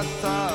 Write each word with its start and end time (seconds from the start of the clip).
átszáll 0.00 0.49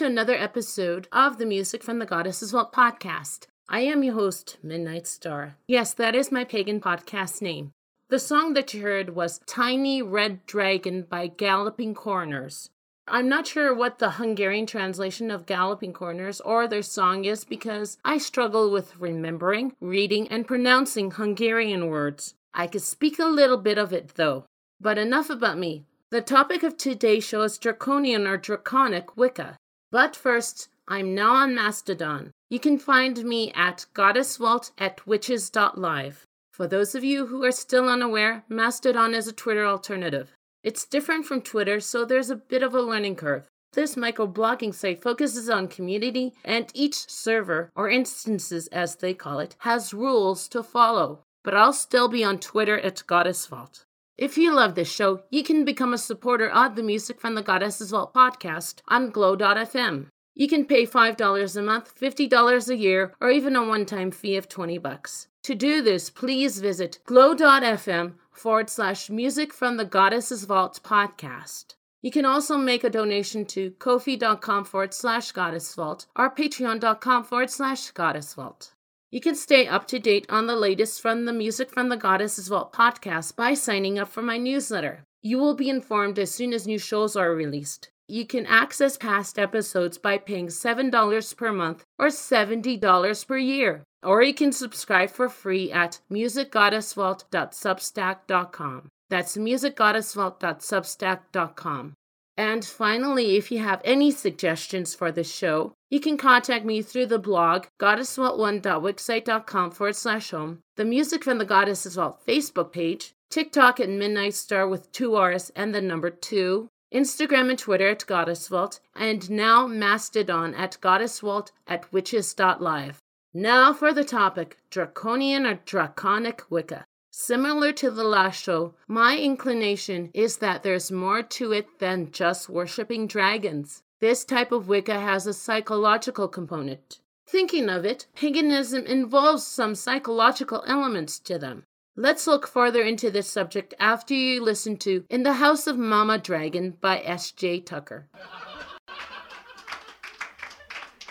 to 0.00 0.06
another 0.06 0.34
episode 0.34 1.06
of 1.12 1.36
the 1.36 1.44
Music 1.44 1.82
from 1.82 1.98
the 1.98 2.06
Goddess's 2.06 2.52
Vault 2.52 2.72
podcast. 2.72 3.40
I 3.68 3.80
am 3.80 4.02
your 4.02 4.14
host, 4.14 4.56
Midnight 4.62 5.06
Star. 5.06 5.56
Yes, 5.68 5.92
that 5.92 6.14
is 6.14 6.32
my 6.32 6.42
pagan 6.42 6.80
podcast 6.80 7.42
name. 7.42 7.72
The 8.08 8.18
song 8.18 8.54
that 8.54 8.72
you 8.72 8.80
heard 8.80 9.14
was 9.14 9.42
Tiny 9.44 10.00
Red 10.00 10.46
Dragon 10.46 11.02
by 11.02 11.26
Galloping 11.26 11.92
Coroners. 11.92 12.70
I'm 13.06 13.28
not 13.28 13.46
sure 13.46 13.74
what 13.74 13.98
the 13.98 14.12
Hungarian 14.12 14.64
translation 14.64 15.30
of 15.30 15.44
Galloping 15.44 15.92
Coroners 15.92 16.40
or 16.40 16.66
their 16.66 16.80
song 16.80 17.26
is 17.26 17.44
because 17.44 17.98
I 18.02 18.16
struggle 18.16 18.70
with 18.70 18.98
remembering, 18.98 19.74
reading, 19.82 20.28
and 20.28 20.46
pronouncing 20.46 21.10
Hungarian 21.10 21.88
words. 21.88 22.32
I 22.54 22.68
could 22.68 22.80
speak 22.80 23.18
a 23.18 23.26
little 23.26 23.58
bit 23.58 23.76
of 23.76 23.92
it 23.92 24.14
though. 24.14 24.46
But 24.80 24.96
enough 24.96 25.28
about 25.28 25.58
me. 25.58 25.84
The 26.08 26.22
topic 26.22 26.62
of 26.62 26.78
today's 26.78 27.22
show 27.22 27.42
is 27.42 27.58
Draconian 27.58 28.26
or 28.26 28.38
Draconic 28.38 29.14
Wicca. 29.18 29.58
But 29.90 30.14
first, 30.14 30.68
I'm 30.86 31.14
now 31.14 31.34
on 31.34 31.54
Mastodon. 31.54 32.32
You 32.48 32.60
can 32.60 32.78
find 32.78 33.24
me 33.24 33.52
at 33.52 33.86
goddessvault 33.94 34.70
at 34.78 35.06
witches.live. 35.06 36.26
For 36.52 36.66
those 36.66 36.94
of 36.94 37.04
you 37.04 37.26
who 37.26 37.44
are 37.44 37.52
still 37.52 37.88
unaware, 37.88 38.44
Mastodon 38.48 39.14
is 39.14 39.26
a 39.26 39.32
Twitter 39.32 39.66
alternative. 39.66 40.32
It's 40.62 40.84
different 40.84 41.26
from 41.26 41.42
Twitter, 41.42 41.80
so 41.80 42.04
there's 42.04 42.30
a 42.30 42.36
bit 42.36 42.62
of 42.62 42.74
a 42.74 42.82
learning 42.82 43.16
curve. 43.16 43.46
This 43.72 43.94
microblogging 43.94 44.74
site 44.74 45.00
focuses 45.00 45.48
on 45.48 45.68
community, 45.68 46.34
and 46.44 46.70
each 46.74 47.08
server, 47.08 47.70
or 47.76 47.88
instances 47.88 48.66
as 48.68 48.96
they 48.96 49.14
call 49.14 49.38
it, 49.38 49.54
has 49.60 49.94
rules 49.94 50.48
to 50.48 50.62
follow. 50.62 51.20
But 51.44 51.54
I'll 51.54 51.72
still 51.72 52.08
be 52.08 52.24
on 52.24 52.38
Twitter 52.38 52.78
at 52.78 53.06
Goddess 53.06 53.46
Vault. 53.46 53.84
If 54.20 54.36
you 54.36 54.54
love 54.54 54.74
this 54.74 54.92
show, 54.92 55.22
you 55.30 55.42
can 55.42 55.64
become 55.64 55.94
a 55.94 55.98
supporter 55.98 56.50
of 56.50 56.76
the 56.76 56.82
Music 56.82 57.18
from 57.18 57.34
the 57.34 57.42
Goddess's 57.42 57.90
Vault 57.90 58.12
podcast 58.12 58.82
on 58.86 59.08
glow.fm. 59.08 60.08
You 60.34 60.46
can 60.46 60.66
pay 60.66 60.84
$5 60.84 61.56
a 61.56 61.62
month, 61.62 61.98
$50 61.98 62.68
a 62.68 62.76
year, 62.76 63.14
or 63.18 63.30
even 63.30 63.56
a 63.56 63.64
one 63.64 63.86
time 63.86 64.10
fee 64.10 64.36
of 64.36 64.46
20 64.46 64.76
bucks. 64.76 65.28
To 65.44 65.54
do 65.54 65.80
this, 65.80 66.10
please 66.10 66.60
visit 66.60 66.98
glow.fm 67.06 68.12
forward 68.30 68.68
slash 68.68 69.08
music 69.08 69.54
from 69.54 69.78
the 69.78 69.86
Goddess's 69.86 70.44
Vault 70.44 70.80
podcast. 70.84 71.76
You 72.02 72.10
can 72.10 72.26
also 72.26 72.58
make 72.58 72.84
a 72.84 72.90
donation 72.90 73.46
to 73.46 73.70
kofi.com 73.70 74.66
forward 74.66 74.92
slash 74.92 75.32
goddess 75.32 75.74
vault 75.74 76.04
or 76.14 76.28
patreon.com 76.28 77.24
forward 77.24 77.48
slash 77.48 77.90
goddess 77.92 78.34
vault. 78.34 78.74
You 79.12 79.20
can 79.20 79.34
stay 79.34 79.66
up 79.66 79.88
to 79.88 79.98
date 79.98 80.24
on 80.28 80.46
the 80.46 80.54
latest 80.54 81.00
from 81.00 81.24
the 81.24 81.32
Music 81.32 81.68
from 81.68 81.88
the 81.88 81.96
Goddess's 81.96 82.46
Vault 82.46 82.72
podcast 82.72 83.34
by 83.34 83.54
signing 83.54 83.98
up 83.98 84.08
for 84.08 84.22
my 84.22 84.38
newsletter. 84.38 85.02
You 85.20 85.38
will 85.38 85.54
be 85.54 85.68
informed 85.68 86.16
as 86.20 86.30
soon 86.30 86.52
as 86.52 86.64
new 86.64 86.78
shows 86.78 87.16
are 87.16 87.34
released. 87.34 87.90
You 88.06 88.24
can 88.24 88.46
access 88.46 88.96
past 88.96 89.36
episodes 89.36 89.98
by 89.98 90.18
paying 90.18 90.46
$7 90.46 91.36
per 91.36 91.52
month 91.52 91.82
or 91.98 92.06
$70 92.06 93.26
per 93.26 93.36
year. 93.36 93.82
Or 94.04 94.22
you 94.22 94.32
can 94.32 94.52
subscribe 94.52 95.10
for 95.10 95.28
free 95.28 95.72
at 95.72 95.98
musicgoddessvault.substack.com. 96.10 98.88
That's 99.10 99.36
musicgoddessvault.substack.com. 99.36 101.94
And 102.36 102.64
finally, 102.64 103.36
if 103.36 103.50
you 103.50 103.58
have 103.58 103.82
any 103.84 104.12
suggestions 104.12 104.94
for 104.94 105.10
the 105.12 105.24
show, 105.24 105.74
you 105.90 106.00
can 106.00 106.16
contact 106.16 106.64
me 106.64 106.80
through 106.80 107.06
the 107.06 107.18
blog 107.18 107.66
goddessvault1.wixsite.com 107.78 109.70
forward 109.72 109.96
slash 109.96 110.30
home, 110.30 110.60
the 110.76 110.84
Music 110.84 111.24
from 111.24 111.38
the 111.38 111.44
Goddesses 111.44 111.96
Vault 111.96 112.24
Facebook 112.26 112.72
page, 112.72 113.12
TikTok 113.28 113.80
at 113.80 113.88
Midnight 113.88 114.34
Star 114.34 114.66
with 114.68 114.90
two 114.92 115.16
R's 115.16 115.50
and 115.56 115.74
the 115.74 115.82
number 115.82 116.10
two, 116.10 116.68
Instagram 116.94 117.50
and 117.50 117.58
Twitter 117.58 117.88
at 117.88 118.06
Goddess 118.06 118.48
Vault, 118.48 118.80
and 118.94 119.28
now 119.30 119.66
Mastodon 119.66 120.54
at 120.54 120.80
Goddess 120.80 121.20
Vault 121.20 121.52
at 121.66 121.92
witches.live. 121.92 122.98
Now 123.34 123.72
for 123.72 123.92
the 123.92 124.04
topic 124.04 124.58
Draconian 124.70 125.46
or 125.46 125.60
Draconic 125.64 126.42
Wicca. 126.50 126.84
Similar 127.12 127.72
to 127.74 127.90
the 127.90 128.04
last 128.04 128.42
show, 128.42 128.74
my 128.88 129.16
inclination 129.18 130.10
is 130.14 130.38
that 130.38 130.62
there's 130.62 130.90
more 130.90 131.22
to 131.22 131.52
it 131.52 131.78
than 131.78 132.10
just 132.12 132.48
worshipping 132.48 133.06
dragons. 133.06 133.82
This 134.00 134.24
type 134.24 134.50
of 134.50 134.66
Wicca 134.66 134.98
has 134.98 135.26
a 135.26 135.34
psychological 135.34 136.26
component. 136.26 137.00
Thinking 137.28 137.68
of 137.68 137.84
it, 137.84 138.06
paganism 138.14 138.86
involves 138.86 139.46
some 139.46 139.74
psychological 139.74 140.64
elements 140.66 141.18
to 141.18 141.38
them. 141.38 141.64
Let's 141.96 142.26
look 142.26 142.48
further 142.48 142.80
into 142.80 143.10
this 143.10 143.28
subject 143.28 143.74
after 143.78 144.14
you 144.14 144.42
listen 144.42 144.78
to 144.78 145.04
In 145.10 145.22
the 145.22 145.34
House 145.34 145.66
of 145.66 145.76
Mama 145.76 146.16
Dragon 146.16 146.78
by 146.80 147.00
S.J. 147.00 147.60
Tucker. 147.60 148.08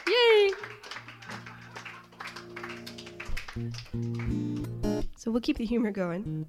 Yay! 0.08 0.50
So 5.16 5.30
we'll 5.30 5.42
keep 5.42 5.58
the 5.58 5.66
humor 5.66 5.92
going. 5.92 6.48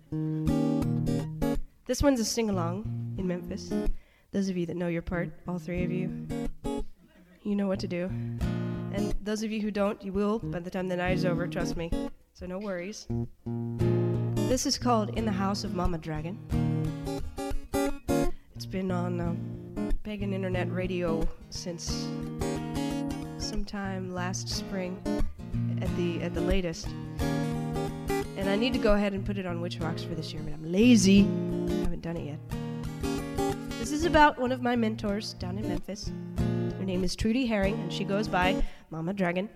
This 1.84 2.02
one's 2.02 2.20
a 2.20 2.24
sing 2.24 2.48
along 2.48 3.14
in 3.18 3.26
Memphis. 3.26 3.70
Those 4.32 4.48
of 4.48 4.56
you 4.56 4.64
that 4.66 4.76
know 4.76 4.86
your 4.86 5.02
part, 5.02 5.28
all 5.48 5.58
three 5.58 5.82
of 5.82 5.90
you, 5.90 6.26
you 7.42 7.56
know 7.56 7.66
what 7.66 7.80
to 7.80 7.88
do. 7.88 8.04
And 8.92 9.12
those 9.24 9.42
of 9.42 9.50
you 9.50 9.60
who 9.60 9.72
don't, 9.72 10.00
you 10.04 10.12
will 10.12 10.38
by 10.38 10.60
the 10.60 10.70
time 10.70 10.86
the 10.86 10.94
night 10.94 11.16
is 11.16 11.24
over, 11.24 11.48
trust 11.48 11.76
me. 11.76 11.90
So 12.34 12.46
no 12.46 12.58
worries. 12.58 13.08
This 14.36 14.66
is 14.66 14.78
called 14.78 15.18
In 15.18 15.24
the 15.24 15.32
House 15.32 15.64
of 15.64 15.74
Mama 15.74 15.98
Dragon. 15.98 16.38
It's 18.54 18.66
been 18.66 18.92
on 18.92 19.20
um, 19.20 19.90
pagan 20.04 20.32
internet 20.32 20.70
radio 20.72 21.28
since 21.48 22.06
sometime 23.38 24.14
last 24.14 24.48
spring 24.48 25.02
at 25.80 25.96
the 25.96 26.22
at 26.22 26.34
the 26.34 26.40
latest. 26.40 26.86
And 27.18 28.48
I 28.48 28.54
need 28.54 28.74
to 28.74 28.78
go 28.78 28.94
ahead 28.94 29.12
and 29.12 29.26
put 29.26 29.38
it 29.38 29.46
on 29.46 29.60
Witch 29.60 29.78
Rocks 29.80 30.04
for 30.04 30.14
this 30.14 30.32
year, 30.32 30.40
but 30.44 30.52
I'm 30.52 30.70
lazy. 30.70 31.22
I 31.22 31.72
haven't 31.82 32.02
done 32.02 32.16
it 32.16 32.26
yet. 32.26 32.38
This 33.80 33.92
is 33.92 34.04
about 34.04 34.38
one 34.38 34.52
of 34.52 34.60
my 34.60 34.76
mentors 34.76 35.32
down 35.32 35.56
in 35.56 35.66
Memphis. 35.66 36.12
Her 36.36 36.84
name 36.84 37.02
is 37.02 37.16
Trudy 37.16 37.46
Herring, 37.46 37.72
and 37.80 37.90
she 37.90 38.04
goes 38.04 38.28
by 38.28 38.62
Mama 38.90 39.14
Dragon. 39.14 39.48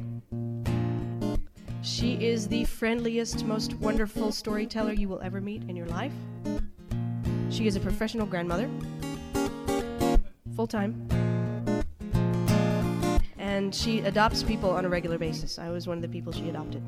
She 1.82 2.14
is 2.14 2.48
the 2.48 2.64
friendliest, 2.64 3.44
most 3.44 3.74
wonderful 3.74 4.32
storyteller 4.32 4.94
you 4.94 5.10
will 5.10 5.20
ever 5.20 5.42
meet 5.42 5.64
in 5.64 5.76
your 5.76 5.86
life. 5.88 6.14
She 7.50 7.66
is 7.66 7.76
a 7.76 7.80
professional 7.80 8.24
grandmother, 8.24 8.70
full 10.56 10.68
time, 10.68 11.06
and 13.36 13.74
she 13.74 13.98
adopts 14.00 14.42
people 14.42 14.70
on 14.70 14.86
a 14.86 14.88
regular 14.88 15.18
basis. 15.18 15.58
I 15.58 15.68
was 15.68 15.86
one 15.86 15.98
of 15.98 16.02
the 16.02 16.08
people 16.08 16.32
she 16.32 16.48
adopted. 16.48 16.82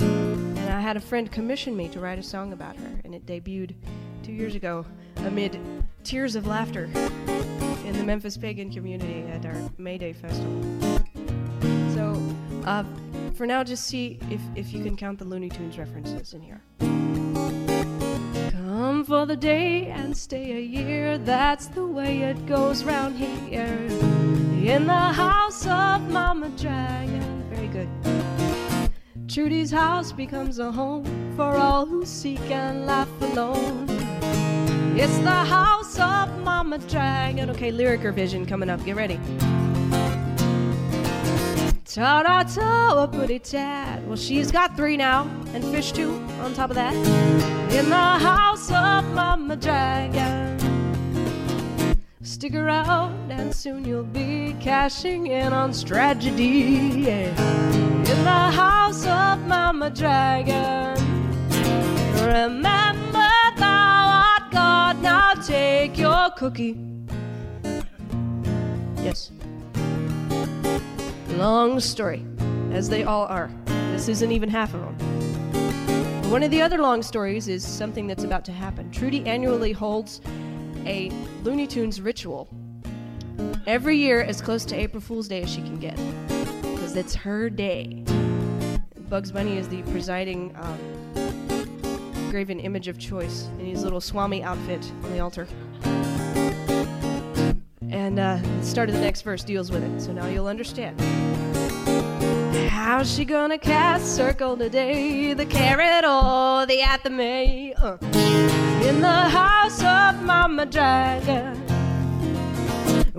And 0.00 0.70
I 0.70 0.80
had 0.80 0.96
a 0.96 1.00
friend 1.00 1.30
commission 1.30 1.76
me 1.76 1.90
to 1.90 2.00
write 2.00 2.18
a 2.18 2.22
song 2.22 2.54
about 2.54 2.76
her, 2.76 2.90
and 3.04 3.14
it 3.14 3.26
debuted 3.26 3.74
two 4.22 4.32
years 4.32 4.54
ago 4.54 4.86
amid 5.16 5.60
tears 6.06 6.36
of 6.36 6.46
laughter 6.46 6.84
in 7.84 7.92
the 7.92 8.04
Memphis 8.04 8.36
pagan 8.36 8.72
community 8.72 9.24
at 9.32 9.44
our 9.44 9.56
May 9.76 9.98
Day 9.98 10.12
festival. 10.12 10.62
So, 11.94 12.22
uh, 12.64 12.84
for 13.34 13.44
now, 13.44 13.64
just 13.64 13.84
see 13.84 14.20
if, 14.30 14.40
if 14.54 14.72
you 14.72 14.84
can 14.84 14.96
count 14.96 15.18
the 15.18 15.24
Looney 15.24 15.48
Tunes 15.48 15.76
references 15.76 16.32
in 16.32 16.42
here. 16.42 16.62
Come 18.52 19.04
for 19.04 19.26
the 19.26 19.34
day 19.34 19.86
and 19.86 20.16
stay 20.16 20.52
a 20.56 20.60
year, 20.60 21.18
that's 21.18 21.66
the 21.66 21.84
way 21.84 22.22
it 22.22 22.46
goes 22.46 22.84
round 22.84 23.16
here. 23.16 23.88
In 24.64 24.86
the 24.86 24.92
house 24.92 25.66
of 25.66 26.08
Mama 26.08 26.50
Dragon. 26.50 27.44
Very 27.50 27.66
good. 27.66 27.88
Trudy's 29.28 29.72
house 29.72 30.12
becomes 30.12 30.60
a 30.60 30.70
home 30.70 31.34
for 31.36 31.56
all 31.56 31.84
who 31.84 32.06
seek 32.06 32.48
and 32.48 32.86
laugh 32.86 33.10
alone. 33.22 33.95
It's 34.98 35.18
the 35.18 35.30
house 35.30 35.98
of 35.98 36.42
Mama 36.42 36.78
Dragon. 36.78 37.50
Okay, 37.50 37.70
lyric 37.70 38.02
revision 38.02 38.46
coming 38.46 38.70
up. 38.70 38.82
Get 38.82 38.96
ready. 38.96 39.20
Ta 41.84 42.22
da 42.22 42.42
ta, 42.42 43.02
a 43.02 43.06
pretty 43.06 43.38
tad. 43.38 44.06
Well, 44.06 44.16
she's 44.16 44.50
got 44.50 44.74
three 44.74 44.96
now, 44.96 45.28
and 45.52 45.62
fish 45.64 45.92
two 45.92 46.14
on 46.40 46.54
top 46.54 46.70
of 46.70 46.76
that. 46.76 46.94
In 47.74 47.90
the 47.90 47.94
house 47.94 48.70
of 48.70 49.04
Mama 49.12 49.56
Dragon. 49.56 50.58
Stick 52.22 52.54
around, 52.54 53.30
and 53.30 53.54
soon 53.54 53.84
you'll 53.84 54.02
be 54.02 54.56
cashing 54.60 55.26
in 55.26 55.52
on 55.52 55.74
strategy. 55.74 57.02
Yeah. 57.04 57.28
In 57.98 58.24
the 58.24 58.50
house 58.62 59.04
of 59.04 59.46
Mama 59.46 59.90
Dragon. 59.90 60.96
Remember. 62.24 62.85
Now 65.06 65.34
take 65.34 65.96
your 65.96 66.30
cookie. 66.36 66.76
Yes. 68.96 69.30
Long 71.36 71.78
story, 71.78 72.26
as 72.72 72.88
they 72.88 73.04
all 73.04 73.26
are. 73.26 73.48
This 73.92 74.08
isn't 74.08 74.32
even 74.32 74.48
half 74.48 74.74
of 74.74 74.80
them. 74.80 76.28
One 76.28 76.42
of 76.42 76.50
the 76.50 76.60
other 76.60 76.78
long 76.78 77.04
stories 77.04 77.46
is 77.46 77.64
something 77.64 78.08
that's 78.08 78.24
about 78.24 78.44
to 78.46 78.52
happen. 78.52 78.90
Trudy 78.90 79.24
annually 79.26 79.70
holds 79.70 80.20
a 80.86 81.12
Looney 81.44 81.68
Tunes 81.68 82.00
ritual 82.00 82.48
every 83.68 83.96
year 83.96 84.22
as 84.22 84.40
close 84.40 84.64
to 84.64 84.74
April 84.74 85.00
Fool's 85.00 85.28
Day 85.28 85.42
as 85.42 85.48
she 85.48 85.62
can 85.62 85.76
get, 85.76 85.96
because 86.62 86.96
it's 86.96 87.14
her 87.14 87.48
day. 87.48 88.02
Bugs 89.08 89.30
Bunny 89.30 89.56
is 89.56 89.68
the 89.68 89.82
presiding 89.82 90.52
um, 90.56 91.05
graven 92.30 92.60
image 92.60 92.88
of 92.88 92.98
choice 92.98 93.48
in 93.58 93.66
his 93.66 93.82
little 93.82 94.00
Swami 94.00 94.42
outfit 94.42 94.90
on 95.04 95.12
the 95.12 95.20
altar. 95.20 95.46
And 97.88 98.18
uh, 98.18 98.38
the 98.42 98.64
start 98.64 98.88
of 98.88 98.94
the 98.94 99.00
next 99.00 99.22
verse 99.22 99.44
deals 99.44 99.70
with 99.70 99.82
it, 99.82 100.00
so 100.00 100.12
now 100.12 100.26
you'll 100.26 100.48
understand. 100.48 101.00
How's 102.70 103.12
she 103.14 103.24
gonna 103.24 103.58
cast 103.58 104.14
circle 104.14 104.56
today? 104.56 105.34
The 105.34 105.46
carrot 105.46 106.04
or 106.04 106.66
the 106.66 106.80
athame? 106.80 107.74
Uh. 107.76 107.96
In 108.86 109.00
the 109.00 109.08
house 109.08 109.80
of 109.80 110.22
Mama 110.22 110.66
Dragon. 110.66 111.65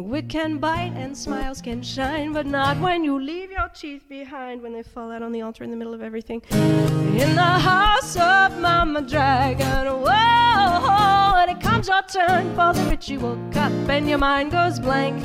Wit 0.02 0.30
can 0.30 0.60
bite 0.60 0.94
and 0.96 1.18
smiles 1.18 1.60
can 1.60 1.82
shine, 1.82 2.32
but 2.32 2.46
not 2.46 2.80
when 2.80 3.04
you 3.04 3.20
leave 3.20 3.50
your 3.50 3.68
teeth 3.70 4.08
behind 4.08 4.62
when 4.62 4.72
they 4.72 4.84
fall 4.84 5.12
out 5.12 5.24
on 5.24 5.32
the 5.32 5.42
altar 5.42 5.64
in 5.64 5.72
the 5.72 5.76
middle 5.76 5.94
of 5.96 6.04
everything. 6.04 6.40
In 6.52 7.34
the 7.34 7.42
house 7.42 8.16
of 8.16 8.60
Mama 8.62 9.02
Dragon, 9.02 9.88
whoa, 9.88 11.34
when 11.34 11.50
it 11.50 11.60
comes 11.60 11.88
your 11.88 12.04
turn 12.04 12.54
for 12.56 12.74
the 12.74 12.88
ritual 12.88 13.40
cup 13.52 13.72
and 13.90 14.08
your 14.08 14.20
mind 14.20 14.52
goes 14.52 14.80
blank, 14.80 15.20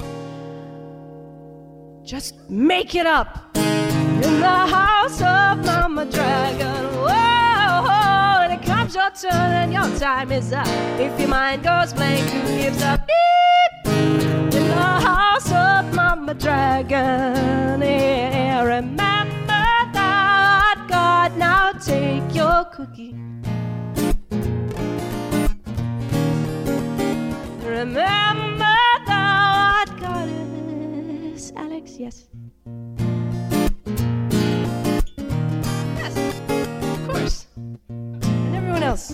just 2.02 2.48
make 2.48 2.94
it 2.94 3.04
up. 3.04 3.54
In 3.56 4.40
the 4.40 4.46
house 4.46 5.20
of 5.20 5.66
Mama 5.66 6.06
Dragon, 6.06 6.86
whoa, 6.94 8.38
when 8.40 8.58
it 8.58 8.64
comes 8.64 8.94
your 8.94 9.10
turn 9.10 9.32
and 9.32 9.70
your 9.70 9.98
time 9.98 10.32
is 10.32 10.50
up. 10.50 10.66
If 10.98 11.20
your 11.20 11.28
mind 11.28 11.62
goes 11.62 11.92
blank, 11.92 12.26
who 12.30 12.56
gives 12.56 12.82
up? 12.82 13.06
Beep! 13.06 13.71
Dragon. 16.38 17.82
Yeah, 17.82 18.62
remember 18.62 19.46
that 19.46 20.86
God. 20.88 21.36
Now 21.36 21.72
take 21.72 22.34
your 22.34 22.64
cookie. 22.72 23.14
Remember 27.64 28.76
thou 29.06 29.76
art 29.76 30.00
goddess. 30.00 31.52
Alex, 31.56 31.92
yes. 31.98 32.28
Yes, 35.96 36.16
of 36.16 37.08
course. 37.08 37.46
And 37.88 38.56
everyone 38.56 38.82
else. 38.82 39.12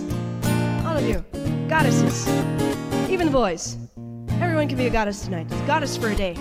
All 0.87 0.97
of 0.97 1.05
you. 1.05 1.25
Goddesses. 1.69 2.29
Even 3.11 3.27
the 3.27 3.33
boys. 3.33 3.77
Everyone 4.41 4.69
can 4.69 4.79
be 4.79 4.87
a 4.87 4.91
goddess 4.91 5.23
tonight. 5.25 5.49
Goddess 5.67 5.97
for 5.97 6.09
a 6.09 6.15
day. 6.15 6.37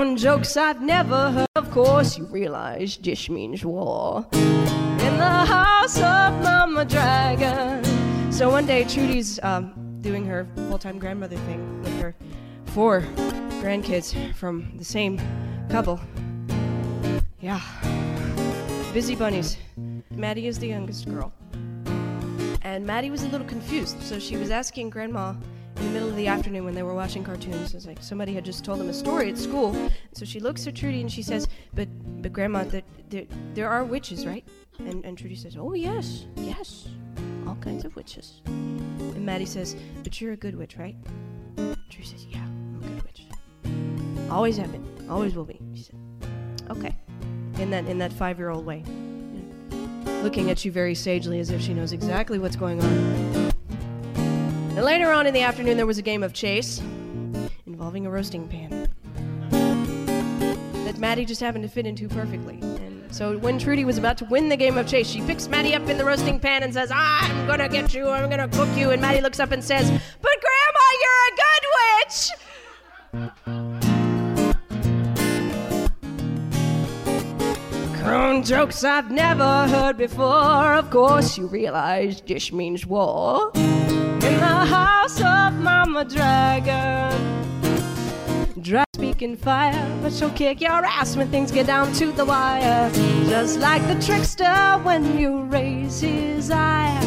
Crone 0.00 0.16
jokes 0.16 0.56
I've 0.56 0.80
never 0.80 1.30
heard. 1.30 1.46
Of 1.56 1.70
course, 1.72 2.16
you 2.16 2.24
realize 2.24 2.96
dish 2.96 3.28
means 3.28 3.66
war. 3.66 4.26
In 4.32 5.18
the 5.18 5.44
house 5.44 5.98
of 5.98 6.42
Mama 6.42 6.86
Dragon. 6.86 7.84
So 8.32 8.48
one 8.48 8.64
day, 8.64 8.84
Trudy's 8.84 9.38
um, 9.42 9.98
doing 10.00 10.24
her 10.24 10.46
full 10.70 10.78
time 10.78 10.98
grandmother 10.98 11.36
thing 11.36 11.82
with 11.82 12.00
her 12.00 12.14
four 12.64 13.02
grandkids 13.60 14.34
from 14.36 14.72
the 14.78 14.84
same 14.86 15.20
couple. 15.68 16.00
Yeah. 17.42 17.60
Busy 18.94 19.14
bunnies. 19.14 19.58
Maddie 20.10 20.46
is 20.46 20.58
the 20.58 20.68
youngest 20.68 21.10
girl. 21.10 21.30
And 22.62 22.86
Maddie 22.86 23.10
was 23.10 23.22
a 23.22 23.28
little 23.28 23.46
confused, 23.46 24.00
so 24.02 24.18
she 24.18 24.38
was 24.38 24.50
asking 24.50 24.88
Grandma 24.88 25.34
in 25.80 25.86
the 25.86 25.92
middle 25.92 26.08
of 26.08 26.16
the 26.16 26.26
afternoon 26.26 26.64
when 26.64 26.74
they 26.74 26.82
were 26.82 26.94
watching 26.94 27.24
cartoons. 27.24 27.74
It's 27.74 27.86
like 27.86 28.02
somebody 28.02 28.34
had 28.34 28.44
just 28.44 28.64
told 28.64 28.78
them 28.78 28.90
a 28.90 28.92
story 28.92 29.30
at 29.30 29.38
school. 29.38 29.74
So 30.12 30.24
she 30.24 30.38
looks 30.38 30.66
at 30.66 30.74
Trudy 30.74 31.00
and 31.00 31.10
she 31.10 31.22
says, 31.22 31.48
"But, 31.74 31.88
but 32.22 32.32
Grandma, 32.32 32.64
there, 32.64 32.82
there, 33.08 33.24
there 33.54 33.68
are 33.68 33.84
witches, 33.84 34.26
right?" 34.26 34.46
And, 34.78 35.04
and 35.04 35.16
Trudy 35.16 35.34
says, 35.34 35.56
"Oh 35.58 35.72
yes, 35.72 36.26
yes, 36.36 36.88
all 37.46 37.56
kinds 37.56 37.84
of 37.84 37.96
witches." 37.96 38.42
And 38.46 39.24
Maddie 39.24 39.46
says, 39.46 39.74
"But 40.02 40.20
you're 40.20 40.32
a 40.32 40.36
good 40.36 40.54
witch, 40.54 40.76
right?" 40.76 40.96
Trudy 41.56 42.04
says, 42.04 42.26
"Yeah, 42.26 42.42
I'm 42.42 42.80
a 42.82 42.86
good 42.86 43.02
witch. 43.02 44.30
Always 44.30 44.58
have 44.58 44.70
been, 44.70 45.08
always 45.08 45.34
will 45.34 45.44
be." 45.44 45.60
She 45.74 45.84
said, 45.84 45.98
"Okay." 46.70 46.96
In 47.58 47.70
that 47.70 47.86
in 47.86 47.98
that 47.98 48.12
five 48.12 48.38
year 48.38 48.50
old 48.50 48.66
way 48.66 48.84
looking 50.22 50.50
at 50.50 50.64
you 50.66 50.72
very 50.72 50.94
sagely 50.94 51.40
as 51.40 51.50
if 51.50 51.62
she 51.62 51.72
knows 51.72 51.92
exactly 51.92 52.38
what's 52.38 52.56
going 52.56 52.78
on. 52.82 53.39
And 54.80 54.86
later 54.86 55.12
on 55.12 55.26
in 55.26 55.34
the 55.34 55.42
afternoon, 55.42 55.76
there 55.76 55.84
was 55.84 55.98
a 55.98 56.02
game 56.02 56.22
of 56.22 56.32
chase 56.32 56.80
involving 57.66 58.06
a 58.06 58.10
roasting 58.10 58.48
pan 58.48 58.88
that 60.86 60.96
Maddie 60.96 61.26
just 61.26 61.42
happened 61.42 61.64
to 61.64 61.68
fit 61.68 61.84
into 61.84 62.08
perfectly. 62.08 62.60
And 62.62 63.14
so 63.14 63.36
when 63.36 63.58
Trudy 63.58 63.84
was 63.84 63.98
about 63.98 64.16
to 64.16 64.24
win 64.24 64.48
the 64.48 64.56
game 64.56 64.78
of 64.78 64.86
chase, 64.86 65.06
she 65.06 65.20
picks 65.20 65.48
Maddie 65.48 65.74
up 65.74 65.86
in 65.90 65.98
the 65.98 66.04
roasting 66.06 66.40
pan 66.40 66.62
and 66.62 66.72
says, 66.72 66.90
I'm 66.94 67.46
gonna 67.46 67.68
get 67.68 67.92
you, 67.92 68.08
I'm 68.08 68.30
gonna 68.30 68.48
cook 68.48 68.74
you. 68.74 68.88
And 68.90 69.02
Maddie 69.02 69.20
looks 69.20 69.38
up 69.38 69.50
and 69.50 69.62
says, 69.62 69.90
But 69.90 70.36
Grandma, 70.40 70.86
you're 71.02 71.26
a 71.28 71.36
good 71.36 71.64
witch! 72.00 72.30
Crone 78.02 78.42
jokes 78.42 78.82
I've 78.82 79.10
never 79.10 79.68
heard 79.68 79.98
before. 79.98 80.72
Of 80.72 80.88
course, 80.88 81.36
you 81.36 81.48
realize 81.48 82.22
dish 82.22 82.50
means 82.50 82.86
war. 82.86 83.52
In 84.22 84.36
the 84.38 84.64
house 84.76 85.18
of 85.20 85.54
Mama 85.60 86.04
Dragon. 86.04 87.10
Dragon 88.60 88.84
speaking 88.94 89.36
fire, 89.36 89.98
but 90.02 90.12
she'll 90.12 90.30
kick 90.30 90.60
your 90.60 90.84
ass 90.84 91.16
when 91.16 91.30
things 91.30 91.50
get 91.50 91.66
down 91.66 91.92
to 91.94 92.12
the 92.12 92.24
wire. 92.24 92.90
Just 93.28 93.58
like 93.58 93.80
the 93.86 93.94
trickster 93.94 94.78
when 94.82 95.18
you 95.18 95.44
raise 95.44 96.00
his 96.00 96.50
ire. 96.50 97.02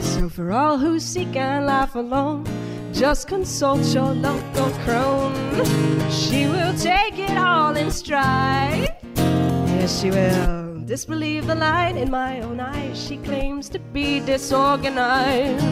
So 0.00 0.28
for 0.28 0.50
all 0.50 0.78
who 0.78 0.98
seek 0.98 1.36
and 1.36 1.66
laugh 1.66 1.94
alone, 1.94 2.44
just 2.92 3.28
consult 3.28 3.82
your 3.94 4.12
local 4.12 4.70
crone. 4.84 6.10
She 6.10 6.48
will 6.48 6.74
take 6.76 7.18
it 7.18 7.38
all 7.38 7.76
in 7.76 7.90
stride. 7.92 8.96
Yes, 9.14 10.00
she 10.00 10.10
will. 10.10 10.57
Disbelieve 10.88 11.46
the 11.46 11.54
light 11.54 11.98
in 11.98 12.10
my 12.10 12.40
own 12.40 12.60
eyes. 12.60 12.98
She 12.98 13.18
claims 13.18 13.68
to 13.68 13.78
be 13.78 14.20
disorganized. 14.20 15.62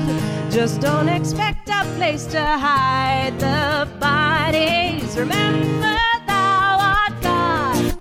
Just 0.52 0.82
don't 0.82 1.08
expect 1.08 1.70
a 1.70 1.84
place 1.96 2.26
to 2.26 2.44
hide 2.44 3.32
the 3.40 3.88
bodies. 3.98 5.16
Remember 5.16 5.96
thou 6.26 6.76
art 6.78 7.22
God. 7.22 7.98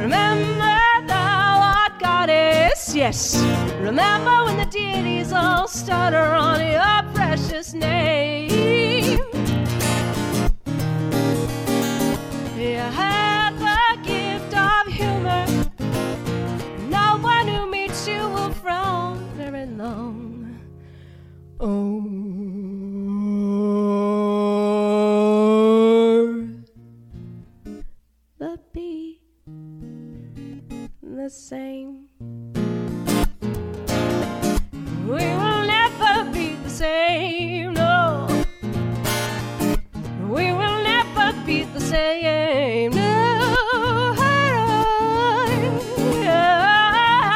Remember 0.00 1.06
thou 1.06 1.76
art 1.78 2.00
goddess. 2.00 2.92
Yes. 2.92 3.40
Remember 3.78 4.46
when 4.46 4.56
the 4.56 4.66
deities 4.66 5.32
all 5.32 5.68
stutter 5.68 6.18
on 6.18 6.58
your 6.58 7.14
precious 7.14 7.72
name. 7.72 9.20
You 12.58 12.78
Or 21.62 22.00
the 28.38 28.58
be 28.72 29.20
the 31.02 31.28
same. 31.28 32.06
We 35.06 35.08
will 35.08 35.66
never 35.66 36.30
be 36.32 36.54
the 36.54 36.70
same, 36.70 37.74
no. 37.74 38.26
We 40.30 40.52
will 40.52 40.82
never 40.82 41.34
be 41.44 41.64
the 41.64 41.80
same. 41.80 42.92
No. 42.92 44.14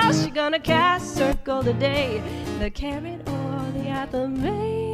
How's 0.00 0.24
she 0.24 0.30
gonna 0.30 0.60
cast 0.60 1.14
circle 1.14 1.62
today? 1.62 2.22
The 2.58 2.70
carrot 2.70 3.28
or 3.28 3.43
the 3.94 4.00
apple? 4.00 4.84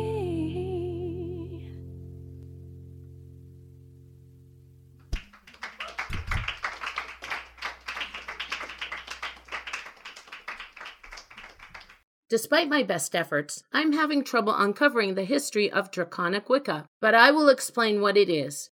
Despite 12.28 12.68
my 12.68 12.84
best 12.84 13.16
efforts, 13.16 13.64
I'm 13.72 13.92
having 13.92 14.22
trouble 14.22 14.54
uncovering 14.54 15.14
the 15.14 15.24
history 15.24 15.68
of 15.70 15.90
Draconic 15.90 16.48
Wicca, 16.48 16.86
but 17.00 17.12
I 17.12 17.32
will 17.32 17.48
explain 17.48 18.00
what 18.00 18.16
it 18.16 18.30
is. 18.30 18.70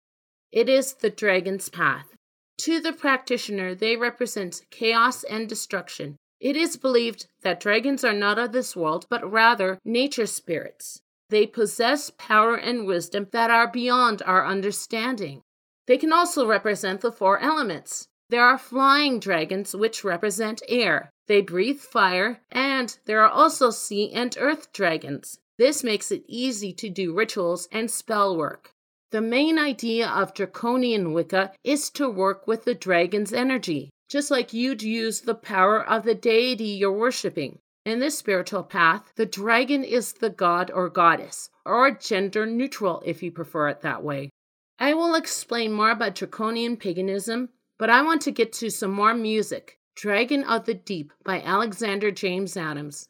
It 0.51 0.69
is 0.69 0.93
the 0.93 1.10
Dragon's 1.10 1.67
Path. 1.67 2.05
To 2.60 2.79
the 2.79 2.93
practitioner, 2.93 3.74
they 3.74 3.96
represent 3.96 4.62
chaos 4.69 5.24
and 5.24 5.50
destruction. 5.50 6.17
It 6.39 6.56
is 6.56 6.77
believed 6.77 7.27
that 7.41 7.60
dragons 7.60 8.03
are 8.03 8.13
not 8.13 8.38
of 8.38 8.51
this 8.51 8.75
world, 8.75 9.08
but 9.10 9.29
rather 9.29 9.79
nature 9.84 10.27
spirits. 10.27 11.01
They 11.29 11.48
possess 11.48 12.12
power 12.17 12.56
and 12.56 12.86
wisdom 12.86 13.27
that 13.32 13.50
are 13.50 13.72
beyond 13.72 14.22
our 14.25 14.46
understanding. 14.46 15.41
They 15.88 15.98
can 15.98 16.13
also 16.13 16.46
represent 16.46 17.01
the 17.01 17.12
four 17.12 17.39
elements. 17.39 18.08
There 18.29 18.44
are 18.44 18.58
flying 18.58 19.20
dragons, 19.20 19.75
which 19.75 20.03
represent 20.03 20.62
air. 20.67 21.10
They 21.27 21.41
breathe 21.41 21.79
fire, 21.79 22.41
and 22.51 22.98
there 23.06 23.22
are 23.22 23.29
also 23.29 23.70
sea 23.70 24.12
and 24.12 24.36
earth 24.39 24.72
dragons. 24.74 25.39
This 25.58 25.84
makes 25.84 26.12
it 26.12 26.24
easy 26.27 26.72
to 26.74 26.89
do 26.89 27.13
rituals 27.13 27.67
and 27.72 27.89
spell 27.89 28.38
work. 28.38 28.72
The 29.12 29.22
main 29.22 29.58
idea 29.58 30.08
of 30.08 30.34
Draconian 30.34 31.13
Wicca 31.13 31.53
is 31.63 31.89
to 31.91 32.10
work 32.10 32.46
with 32.46 32.65
the 32.65 32.75
dragon's 32.75 33.32
energy, 33.32 33.89
just 34.07 34.31
like 34.31 34.53
you'd 34.53 34.81
use 34.81 35.21
the 35.21 35.35
power 35.35 35.83
of 35.83 36.03
the 36.03 36.15
deity 36.15 36.65
you're 36.65 36.91
worshiping. 36.91 37.59
In 37.85 37.99
this 37.99 38.17
spiritual 38.17 38.63
path, 38.63 39.13
the 39.15 39.25
dragon 39.25 39.83
is 39.83 40.13
the 40.13 40.29
god 40.29 40.71
or 40.73 40.89
goddess, 40.89 41.49
or 41.65 41.91
gender 41.91 42.45
neutral 42.45 43.01
if 43.05 43.23
you 43.23 43.31
prefer 43.31 43.69
it 43.69 43.81
that 43.81 44.03
way. 44.03 44.29
I 44.79 44.93
will 44.93 45.15
explain 45.15 45.71
more 45.71 45.91
about 45.91 46.15
draconian 46.15 46.77
paganism, 46.77 47.49
but 47.79 47.89
I 47.89 48.01
want 48.03 48.21
to 48.23 48.31
get 48.31 48.53
to 48.53 48.69
some 48.69 48.91
more 48.91 49.13
music. 49.13 49.79
Dragon 49.95 50.43
of 50.43 50.65
the 50.65 50.75
Deep 50.75 51.11
by 51.23 51.41
Alexander 51.41 52.11
James 52.11 52.55
Adams. 52.55 53.07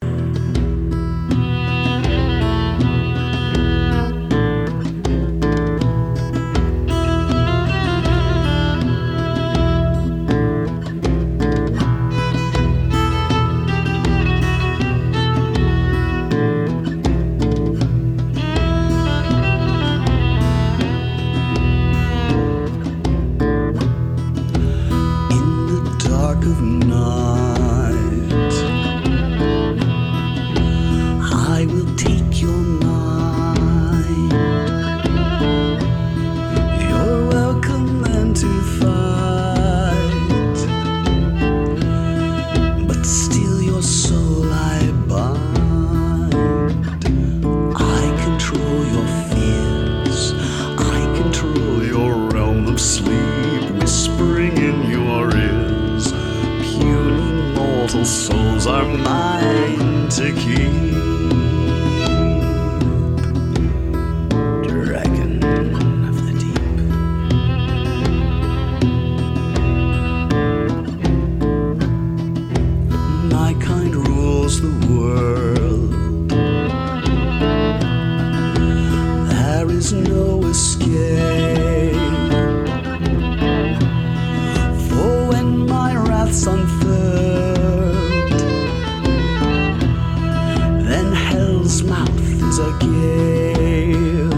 Is 92.58 92.66
agape, 92.74 94.30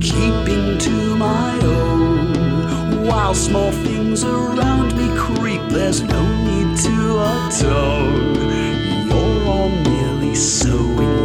keeping 0.00 0.78
to 0.78 1.16
my 1.16 1.58
own. 1.62 3.06
While 3.06 3.34
small 3.34 3.72
things 3.72 4.24
around 4.24 4.96
me 4.96 5.08
creep, 5.16 5.62
there's 5.68 6.02
no 6.02 6.22
need 6.44 6.76
to 6.78 7.18
atone. 7.34 8.34
You're 9.08 9.48
all 9.48 9.68
merely 9.68 10.34
sowing 10.34 11.17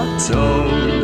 to 0.00 0.99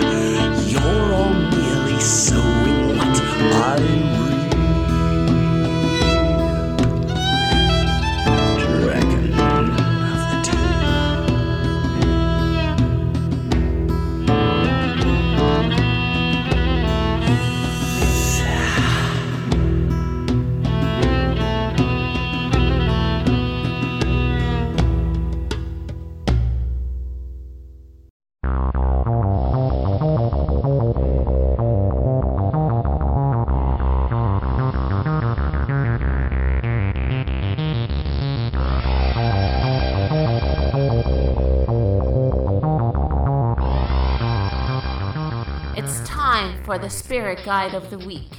for 46.77 46.83
the 46.83 46.91
Spirit 46.91 47.43
Guide 47.43 47.73
of 47.73 47.89
the 47.89 47.99
Week. 48.01 48.31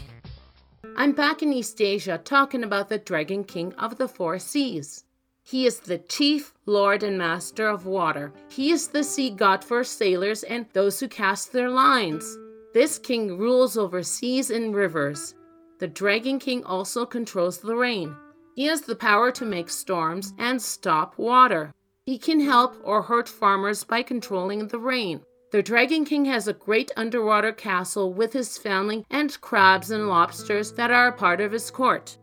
I'm 0.96 1.12
back 1.12 1.42
in 1.42 1.52
East 1.52 1.82
Asia 1.82 2.22
talking 2.24 2.64
about 2.64 2.88
the 2.88 3.00
Dragon 3.00 3.44
King 3.44 3.74
of 3.80 3.98
the 3.98 4.08
Four 4.08 4.38
Seas. 4.38 5.06
He 5.42 5.66
is 5.66 5.80
the 5.80 5.98
chief 5.98 6.54
lord 6.68 7.02
and 7.02 7.18
master 7.18 7.68
of 7.68 7.88
water. 7.88 8.32
He 8.52 8.70
is 8.70 8.90
the 8.90 9.04
sea 9.04 9.32
god 9.32 9.64
for 9.64 9.84
sailors 9.84 10.44
and 10.44 10.68
those 10.74 11.00
who 11.00 11.08
cast 11.08 11.52
their 11.52 11.72
lines. 11.72 12.38
This 12.76 13.00
king 13.00 13.40
rules 13.40 13.76
over 13.76 14.04
seas 14.04 14.52
and 14.52 14.76
rivers. 14.76 15.34
The 15.80 15.88
Dragon 15.88 16.38
King 16.38 16.64
also 16.64 17.08
controls 17.08 17.58
the 17.58 17.76
rain. 17.76 18.16
He 18.56 18.66
has 18.66 18.82
the 18.82 18.96
power 18.96 19.32
to 19.32 19.46
make 19.46 19.72
storms 19.72 20.36
and 20.38 20.62
stop 20.62 21.18
water. 21.18 21.74
He 22.06 22.20
can 22.20 22.40
help 22.40 22.76
or 22.84 23.02
hurt 23.02 23.28
farmers 23.28 23.84
by 23.84 24.04
controlling 24.04 24.68
the 24.68 24.80
rain. 24.80 25.22
The 25.50 25.64
Dragon 25.64 26.04
King 26.04 26.26
has 26.26 26.50
a 26.50 26.54
great 26.54 26.92
underwater 26.98 27.54
castle 27.54 28.12
with 28.12 28.34
his 28.34 28.58
family 28.58 29.06
and 29.10 29.40
crabs 29.40 29.92
and 29.92 30.10
lobsters 30.10 30.74
that 30.74 30.92
are 30.92 31.08
a 31.08 31.14
part 31.14 31.40
of 31.40 31.54
his 31.54 31.72
court. 31.72 32.18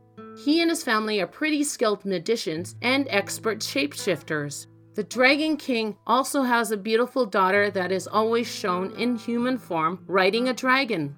He 0.45 0.61
and 0.61 0.69
his 0.69 0.85
family 0.85 1.23
are 1.23 1.27
pretty 1.27 1.65
skilled 1.65 2.05
magicians 2.05 2.77
and 2.83 3.07
expert 3.09 3.61
shapeshifters. 3.61 4.67
The 4.95 5.05
Dragon 5.05 5.57
King 5.57 5.97
also 6.07 6.43
has 6.43 6.71
a 6.71 6.77
beautiful 6.77 7.25
daughter 7.25 7.71
that 7.71 7.91
is 7.91 8.07
always 8.07 8.47
shown 8.47 8.95
in 8.97 9.17
human 9.17 9.57
form 9.57 10.05
riding 10.07 10.49
a 10.49 10.53
dragon. 10.53 11.17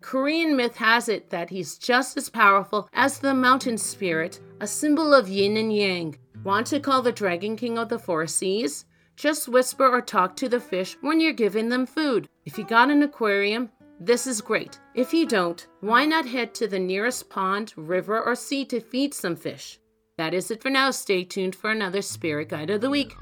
Korean 0.00 0.56
myth 0.56 0.76
has 0.76 1.08
it 1.08 1.28
that 1.30 1.50
he's 1.50 1.76
just 1.76 2.16
as 2.16 2.30
powerful 2.30 2.88
as 2.92 3.18
the 3.18 3.34
mountain 3.34 3.78
spirit, 3.78 4.38
a 4.60 4.66
symbol 4.66 5.12
of 5.12 5.28
yin 5.28 5.56
and 5.56 5.74
yang. 5.74 6.16
Want 6.44 6.68
to 6.68 6.78
call 6.78 7.02
the 7.02 7.10
Dragon 7.10 7.56
King 7.56 7.78
of 7.78 7.88
the 7.88 7.98
Four 7.98 8.28
Seas? 8.28 8.84
Just 9.18 9.48
whisper 9.48 9.84
or 9.84 10.00
talk 10.00 10.36
to 10.36 10.48
the 10.48 10.60
fish 10.60 10.96
when 11.00 11.18
you're 11.18 11.32
giving 11.32 11.68
them 11.68 11.86
food. 11.86 12.28
If 12.46 12.56
you 12.56 12.62
got 12.62 12.88
an 12.88 13.02
aquarium, 13.02 13.68
this 13.98 14.28
is 14.28 14.40
great. 14.40 14.78
If 14.94 15.12
you 15.12 15.26
don't, 15.26 15.66
why 15.80 16.04
not 16.04 16.24
head 16.24 16.54
to 16.54 16.68
the 16.68 16.78
nearest 16.78 17.28
pond, 17.28 17.74
river, 17.76 18.22
or 18.22 18.36
sea 18.36 18.64
to 18.66 18.78
feed 18.78 19.12
some 19.12 19.34
fish? 19.34 19.80
That 20.18 20.34
is 20.34 20.52
it 20.52 20.62
for 20.62 20.70
now. 20.70 20.92
Stay 20.92 21.24
tuned 21.24 21.56
for 21.56 21.72
another 21.72 22.00
Spirit 22.00 22.50
Guide 22.50 22.70
of 22.70 22.80
the 22.80 22.90
Week. 22.90 23.12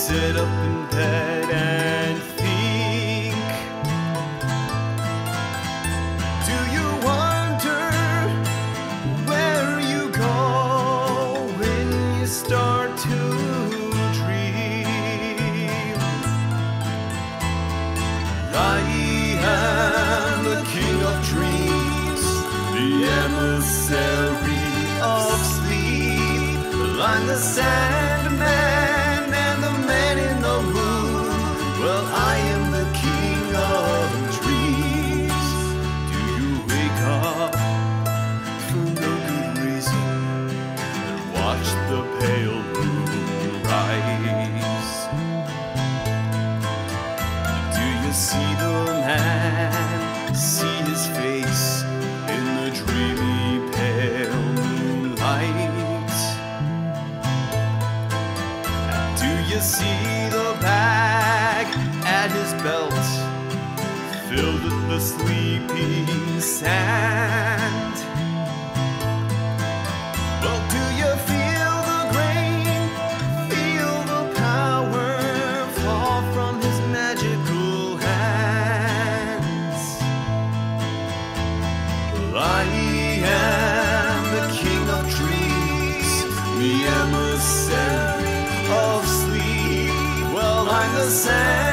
sit 0.00 0.34
up 0.34 0.48
in 0.64 0.86
bed 0.96 1.44
and 1.50 2.18
think. 2.38 3.34
Do 6.48 6.58
you 6.76 6.86
wonder 7.10 7.82
where 9.28 9.78
you 9.92 10.02
go 10.10 11.52
when 11.60 11.86
you 12.18 12.26
start 12.26 12.96
to 13.08 13.18
dream? 14.18 14.86
I 18.56 18.80
am 19.52 20.44
the 20.44 20.62
king 20.74 20.98
of 21.10 21.16
dreams, 21.32 22.24
the 22.76 22.90
emissary 23.20 24.66
of 25.18 25.36
sleep. 25.54 26.60
I'm 27.04 27.26
the 27.26 27.36
sand. 27.36 27.99
Find 90.80 90.96
the 90.96 91.10
sand. 91.10 91.69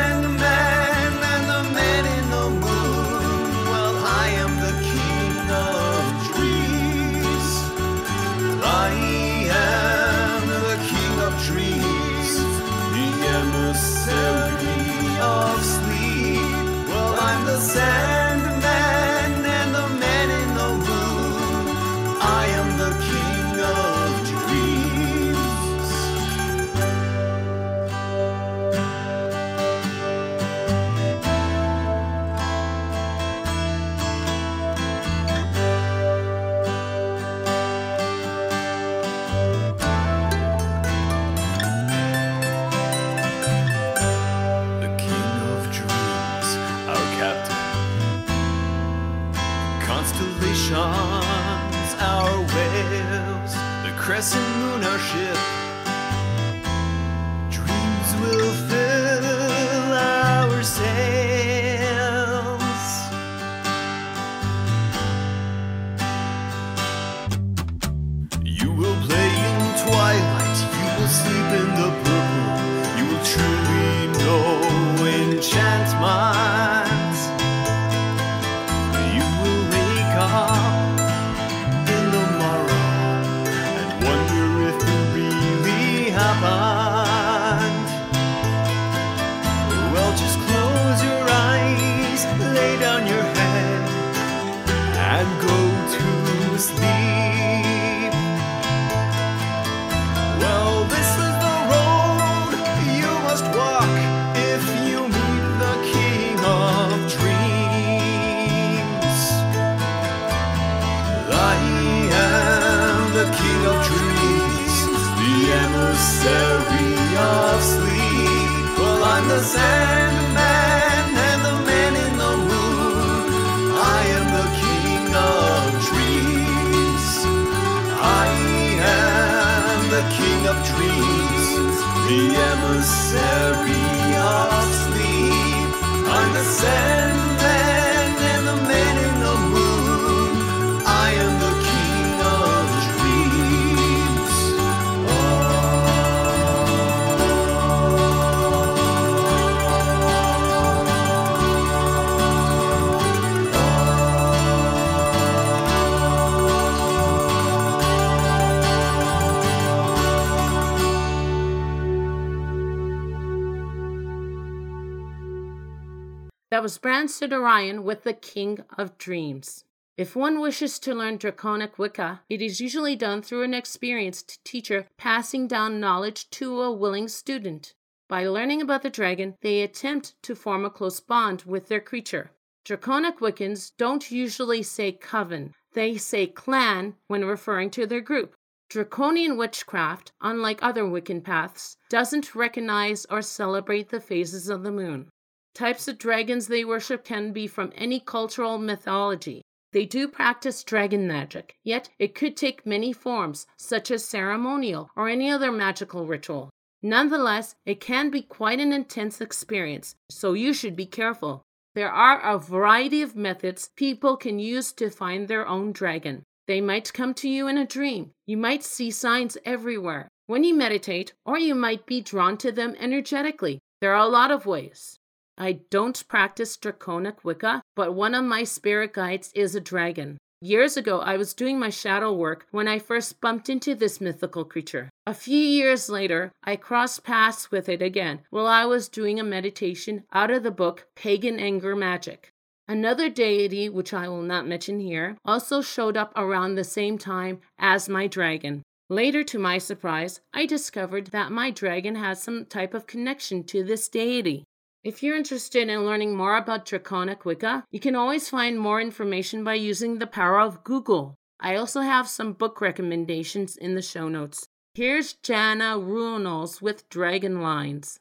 that 166.57 166.63
was 166.63 166.79
Bran 166.79 167.05
Cerddorion 167.05 167.83
with 167.83 168.01
the 168.01 168.13
King 168.15 168.63
of 168.79 168.97
Dreams. 168.97 169.63
If 169.95 170.15
one 170.15 170.41
wishes 170.41 170.79
to 170.79 170.95
learn 170.95 171.17
Draconic 171.17 171.77
Wicca, 171.77 172.21
it 172.31 172.41
is 172.41 172.59
usually 172.59 172.95
done 172.95 173.21
through 173.21 173.43
an 173.43 173.53
experienced 173.53 174.43
teacher 174.43 174.87
passing 174.97 175.47
down 175.47 175.79
knowledge 175.79 176.27
to 176.31 176.63
a 176.63 176.71
willing 176.71 177.09
student. 177.09 177.75
By 178.09 178.25
learning 178.25 178.63
about 178.63 178.81
the 178.81 178.89
dragon, 178.89 179.35
they 179.41 179.61
attempt 179.61 180.15
to 180.23 180.33
form 180.33 180.65
a 180.65 180.71
close 180.71 180.99
bond 180.99 181.43
with 181.43 181.67
their 181.67 181.79
creature. 181.79 182.31
Draconic 182.65 183.19
Wiccans 183.19 183.71
don't 183.77 184.09
usually 184.09 184.63
say 184.63 184.91
coven, 184.91 185.53
they 185.73 185.95
say 185.95 186.25
clan 186.25 186.95
when 187.05 187.23
referring 187.23 187.69
to 187.69 187.85
their 187.85 188.01
group. 188.01 188.33
Draconian 188.67 189.37
witchcraft, 189.37 190.11
unlike 190.21 190.63
other 190.63 190.85
Wiccan 190.85 191.23
paths, 191.23 191.77
doesn't 191.91 192.33
recognize 192.33 193.05
or 193.11 193.21
celebrate 193.21 193.89
the 193.89 194.01
phases 194.01 194.49
of 194.49 194.63
the 194.63 194.71
moon. 194.71 195.11
Types 195.57 195.87
of 195.87 195.97
dragons 195.97 196.45
they 196.45 196.63
worship 196.63 197.03
can 197.03 197.31
be 197.31 197.47
from 197.47 197.73
any 197.73 197.99
cultural 197.99 198.59
mythology. 198.59 199.41
They 199.73 199.87
do 199.87 200.07
practice 200.07 200.63
dragon 200.63 201.07
magic, 201.07 201.55
yet 201.63 201.89
it 201.97 202.13
could 202.13 202.37
take 202.37 202.63
many 202.63 202.93
forms, 202.93 203.47
such 203.57 203.89
as 203.89 204.05
ceremonial 204.05 204.91
or 204.95 205.09
any 205.09 205.31
other 205.31 205.51
magical 205.51 206.05
ritual. 206.05 206.51
Nonetheless, 206.83 207.55
it 207.65 207.81
can 207.81 208.11
be 208.11 208.21
quite 208.21 208.59
an 208.59 208.71
intense 208.71 209.19
experience, 209.19 209.95
so 210.11 210.33
you 210.33 210.53
should 210.53 210.75
be 210.75 210.85
careful. 210.85 211.41
There 211.73 211.91
are 211.91 212.21
a 212.21 212.37
variety 212.37 213.01
of 213.01 213.15
methods 213.15 213.71
people 213.75 214.15
can 214.15 214.37
use 214.37 214.71
to 214.73 214.91
find 214.91 215.27
their 215.27 215.47
own 215.47 215.71
dragon. 215.71 216.21
They 216.45 216.61
might 216.61 216.93
come 216.93 217.15
to 217.15 217.27
you 217.27 217.47
in 217.47 217.57
a 217.57 217.65
dream. 217.65 218.11
You 218.27 218.37
might 218.37 218.63
see 218.63 218.91
signs 218.91 219.39
everywhere 219.43 220.07
when 220.27 220.43
you 220.43 220.53
meditate, 220.53 221.13
or 221.25 221.39
you 221.39 221.55
might 221.55 221.87
be 221.87 221.99
drawn 221.99 222.37
to 222.37 222.51
them 222.51 222.75
energetically. 222.79 223.57
There 223.81 223.95
are 223.95 224.05
a 224.05 224.07
lot 224.19 224.29
of 224.29 224.45
ways. 224.45 224.99
I 225.38 225.60
don't 225.69 226.08
practice 226.08 226.58
draconic 226.58 227.23
Wicca, 227.23 227.62
but 227.76 227.93
one 227.93 228.15
of 228.15 228.26
my 228.26 228.43
spirit 228.43 228.93
guides 228.93 229.32
is 229.36 229.54
a 229.54 229.62
dragon. 229.62 230.17
Years 230.41 230.78
ago, 230.78 231.00
I 231.00 231.17
was 231.17 231.34
doing 231.34 231.60
my 231.60 231.69
shadow 231.69 232.13
work 232.13 232.45
when 232.52 232.67
I 232.67 232.78
first 232.78 233.21
bumped 233.21 233.50
into 233.50 233.73
this 233.73 234.00
mythical 234.00 234.45
creature. 234.45 234.89
A 235.08 235.13
few 235.13 235.39
years 235.39 235.89
later, 235.89 236.32
I 236.43 236.56
crossed 236.56 237.04
paths 237.04 237.50
with 237.50 237.69
it 237.69 237.82
again 237.82 238.21
while 238.30 238.45
I 238.45 238.65
was 238.65 238.88
doing 238.88 239.19
a 239.19 239.23
meditation 239.23 240.04
out 240.12 240.30
of 240.30 240.43
the 240.43 240.52
book 240.52 240.86
Pagan 240.95 241.39
Anger 241.39 241.76
Magic. 241.76 242.30
Another 242.67 243.10
deity, 243.10 243.69
which 243.69 243.93
I 243.93 244.08
will 244.10 244.21
not 244.21 244.47
mention 244.47 244.80
here, 244.80 245.17
also 245.23 245.62
showed 245.62 245.97
up 245.97 246.13
around 246.15 246.54
the 246.56 246.63
same 246.63 246.97
time 246.97 247.39
as 247.58 247.89
my 247.89 248.06
dragon. 248.08 248.62
Later, 248.89 249.23
to 249.23 249.39
my 249.39 249.58
surprise, 249.58 250.21
I 250.34 250.45
discovered 250.45 251.08
that 251.08 251.32
my 251.32 251.50
dragon 251.50 251.95
had 251.95 252.17
some 252.17 252.45
type 252.45 252.73
of 252.73 252.88
connection 252.88 253.43
to 253.45 253.63
this 253.63 253.88
deity. 253.88 254.43
If 254.83 255.01
you're 255.01 255.17
interested 255.17 255.69
in 255.69 255.85
learning 255.85 256.15
more 256.15 256.37
about 256.37 256.65
Draconic 256.65 257.25
Wicca, 257.25 257.65
you 257.71 257.79
can 257.79 257.95
always 257.95 258.29
find 258.29 258.59
more 258.59 258.79
information 258.79 259.43
by 259.43 259.55
using 259.55 259.97
the 259.97 260.07
power 260.07 260.39
of 260.39 260.63
Google. 260.63 261.15
I 261.39 261.55
also 261.55 261.81
have 261.81 262.07
some 262.07 262.33
book 262.33 262.61
recommendations 262.61 263.57
in 263.57 263.73
the 263.73 263.81
show 263.81 264.07
notes. 264.07 264.47
Here's 264.75 265.13
Jana 265.13 265.79
Runnalls 265.79 266.61
with 266.61 266.87
Dragon 266.89 267.41
Lines. 267.41 267.99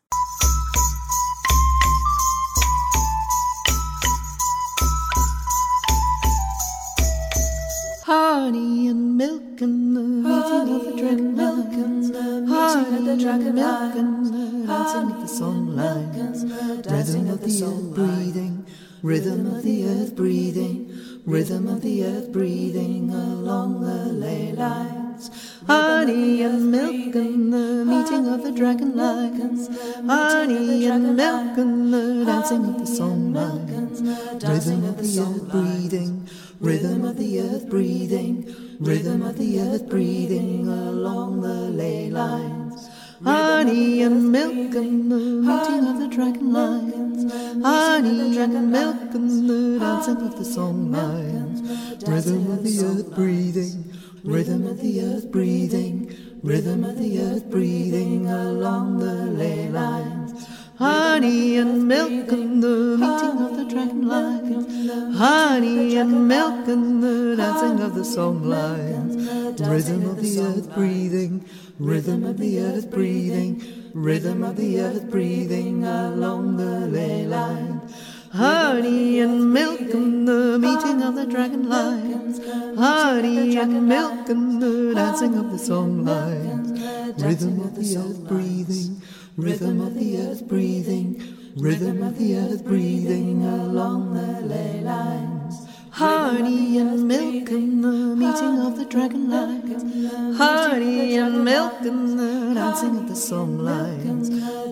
Honey 8.07 8.87
and 8.87 9.17
milk 9.17 9.61
and 9.61 9.97
the 9.97 10.01
meeting 10.01 10.75
of 10.77 10.85
the 10.85 10.93
dragon 10.97 11.37
lines. 11.37 12.15
Honey 12.49 13.27
and 13.27 13.53
milk 13.53 13.97
and 13.97 14.27
the 14.27 14.67
dancing 14.69 15.11
of 15.11 15.21
the 15.23 15.27
song 15.27 15.75
lines. 15.75 16.45
Rhythm 16.87 17.29
of 17.29 17.41
the 17.43 17.65
earth 17.65 17.95
breathing, 17.97 18.65
rhythm 19.03 19.47
of 19.47 19.65
the 19.65 19.89
earth 19.89 20.15
breathing, 20.15 21.21
rhythm 21.27 21.67
of 21.67 21.83
the 21.83 22.05
earth 22.05 22.31
breathing 22.31 23.11
along 23.11 23.81
the 23.81 24.13
ley 24.13 24.53
lines. 24.53 25.29
Honey 25.67 26.43
and 26.43 26.71
milk 26.71 27.17
and 27.17 27.53
the 27.53 27.85
meeting 27.85 28.29
of 28.29 28.45
the 28.45 28.53
dragon 28.53 28.97
lines. 28.97 29.67
Honey 30.07 30.87
and 30.87 31.17
milk 31.17 31.59
and 31.59 31.93
the 31.93 32.25
dancing 32.25 32.67
of 32.67 32.79
the 32.79 32.87
song 32.87 33.33
lines. 33.33 34.01
Rhythm 34.45 34.85
of 34.85 34.97
the 34.99 35.21
earth 35.23 35.51
breathing, 35.51 36.29
rhythm 36.61 37.05
of 37.05 37.17
the 37.17 37.41
earth 37.41 37.69
breathing, 37.69 38.55
rhythm 38.81 39.23
of 39.23 39.39
the 39.39 39.61
earth 39.61 39.89
breathing 39.89 40.69
along 40.69 41.41
the 41.41 41.49
ley 41.49 42.11
lines. 42.11 42.89
Honey 43.25 44.03
and 44.03 44.31
milk 44.31 44.75
and 44.75 45.11
the 45.11 45.17
meeting 45.17 45.87
of 45.87 45.99
the 45.99 46.09
dragon 46.09 46.53
lines. 46.53 47.33
Honey 47.63 48.39
and 48.39 48.71
milk 48.71 49.15
and 49.15 49.49
the 49.49 49.79
dancing 49.79 50.17
of 50.17 50.39
the 50.39 50.45
song 50.45 50.93
lines. 50.93 51.61
Rhythm 52.07 52.51
of 52.51 52.63
the 52.63 52.85
earth 52.85 53.15
breathing, 53.15 53.93
rhythm 54.25 54.67
of 54.67 54.81
the 54.81 55.01
earth 55.01 55.31
breathing, 55.31 56.15
rhythm 56.43 56.85
of 56.85 56.99
the 56.99 57.21
earth 57.21 57.51
breathing 57.51 58.29
along 58.29 58.99
the 58.99 59.15
ley 59.33 59.69
lines. 59.69 60.47
Honey 60.79 61.57
and 61.57 61.89
milk 61.89 62.31
and 62.33 62.63
the 62.63 62.99
meeting 62.99 63.39
of 63.41 63.57
the 63.57 63.65
dragon 63.65 64.07
lines. 64.07 65.17
Honey 65.17 65.97
and 65.97 66.29
milk 66.29 66.69
and 66.69 67.03
the 67.03 67.35
dancing 67.35 67.81
of 67.81 67.95
the 67.95 68.05
song 68.05 68.45
lines. 68.45 69.17
Rhythm 69.59 70.07
of 70.11 70.21
the 70.21 70.39
earth 70.39 70.75
breathing, 70.75 71.49
rhythm 71.79 72.25
of 72.25 72.37
the 72.37 72.61
earth 72.61 72.91
breathing, 72.91 73.91
rhythm 73.95 74.43
of 74.43 74.57
the 74.57 74.79
earth 74.79 75.11
breathing 75.11 75.85
along 75.85 76.59
the 76.59 76.87
ley 76.87 77.27
lines. 77.27 77.95
Honey 78.33 79.21
and 79.21 79.51
milk 79.55 79.81
and 79.81 80.29
the 80.29 80.59
meeting 80.59 81.03
of 81.03 81.15
the 81.15 81.25
dragon 81.25 81.71
lines. 81.71 82.39
Honey 82.79 83.57
and 83.57 83.89
milk 83.89 84.29
and 84.29 84.61
the 84.61 84.93
dancing 84.95 85.39
of 85.39 85.51
the 85.51 85.59
song 85.59 86.05
lines. 86.05 86.66
Rhythm 87.07 87.61
of 87.61 87.77
the 87.77 87.97
earth 87.99 88.27
breathing, 88.27 89.01
rhythm 89.37 89.81
of 89.81 89.95
the 89.95 90.19
earth 90.19 90.49
breathing, 90.49 91.23
rhythm 91.55 92.03
of 92.03 92.19
the 92.19 92.37
earth 92.37 92.65
breathing 92.65 93.45
along 93.45 94.15
the 94.15 94.41
ley 94.41 94.81
lines. 94.81 95.69
Honey 95.91 96.79
and 96.79 97.07
milk 97.07 97.49
and 97.51 97.85
the 97.85 98.17
meeting 98.17 98.59
of 98.59 98.77
the 98.77 98.87
dragon 98.87 99.31
lines. 99.31 100.37
Honey 100.37 101.17
and 101.17 101.45
milk 101.45 101.81
and 101.83 102.19
the 102.19 102.55
dancing 102.55 102.99
of 102.99 103.09
the 103.09 103.15
song 103.15 103.61
lines. 103.61 104.29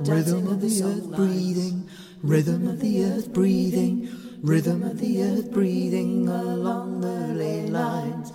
Rhythm 0.08 0.48
of 0.48 0.60
the 0.60 0.82
earth 0.82 1.14
breathing, 1.14 1.88
rhythm 2.20 2.66
of 2.66 2.80
the 2.80 3.04
earth 3.04 3.32
breathing, 3.32 4.08
rhythm 4.42 4.82
of 4.82 4.98
the 4.98 5.22
earth 5.22 5.52
breathing 5.52 6.28
along 6.28 7.00
the 7.00 7.32
ley 7.32 7.68
lines. 7.68 8.32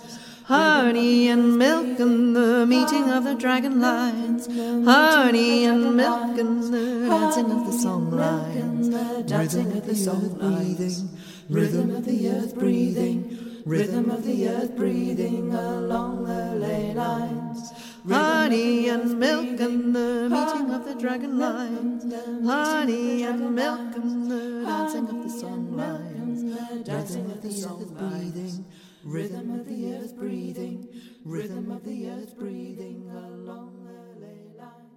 Honey 0.50 1.28
and 1.28 1.56
milk 1.58 2.00
and 2.00 2.34
the 2.34 2.66
meeting 2.66 3.08
of 3.08 3.22
the 3.22 3.36
dragon 3.36 3.80
lines. 3.80 4.48
Honey 4.84 5.64
and 5.64 5.94
milk 5.96 6.36
and 6.38 6.64
the 6.74 7.06
dancing 7.08 7.52
of 7.52 7.66
the 7.66 7.72
song 7.72 8.10
lines. 8.10 8.88
Rhythm 9.30 9.70
of 9.76 9.86
the 9.86 9.94
breathing, 10.18 11.22
rhythm 11.54 11.90
of 11.92 12.04
the 12.04 12.28
earth 12.30 12.56
breathing, 12.56 13.62
rhythm 13.64 14.10
of 14.10 14.24
the 14.24 14.48
earth 14.48 14.74
breathing 14.74 15.54
along 15.54 16.24
the 16.24 16.56
ley 16.56 16.94
lines. 16.94 17.70
Honey 18.08 18.88
and 18.88 19.20
milk 19.20 19.60
and 19.60 19.94
the 19.94 20.28
meeting 20.28 20.74
of 20.74 20.84
the 20.84 20.96
dragon 20.96 21.38
lines. 21.38 22.12
Honey 22.44 23.22
and 23.22 23.54
milk 23.54 23.94
and 23.94 24.28
the 24.28 24.64
dancing 24.66 25.08
of 25.10 25.22
the 25.22 25.30
song 25.30 25.76
lines. 25.76 26.42
dancing 26.84 27.30
of 27.30 27.40
the 27.40 27.50
earth 27.50 27.96
breathing, 27.96 28.64
rhythm 29.04 29.58
of 29.58 29.66
the 29.66 29.94
earth 29.94 30.16
breathing, 30.18 30.86
rhythm 31.24 31.70
of 31.70 31.84
the 31.84 32.10
earth 32.10 32.38
breathing 32.38 33.10
along 33.10 33.86
the 33.86 34.20
ley 34.20 34.52
lines. 34.58 34.90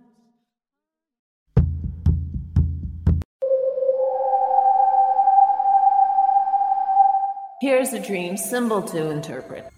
Here's 7.61 7.93
a 7.93 7.99
dream 7.99 8.35
symbol 8.35 8.81
to 8.83 9.09
interpret. 9.09 9.71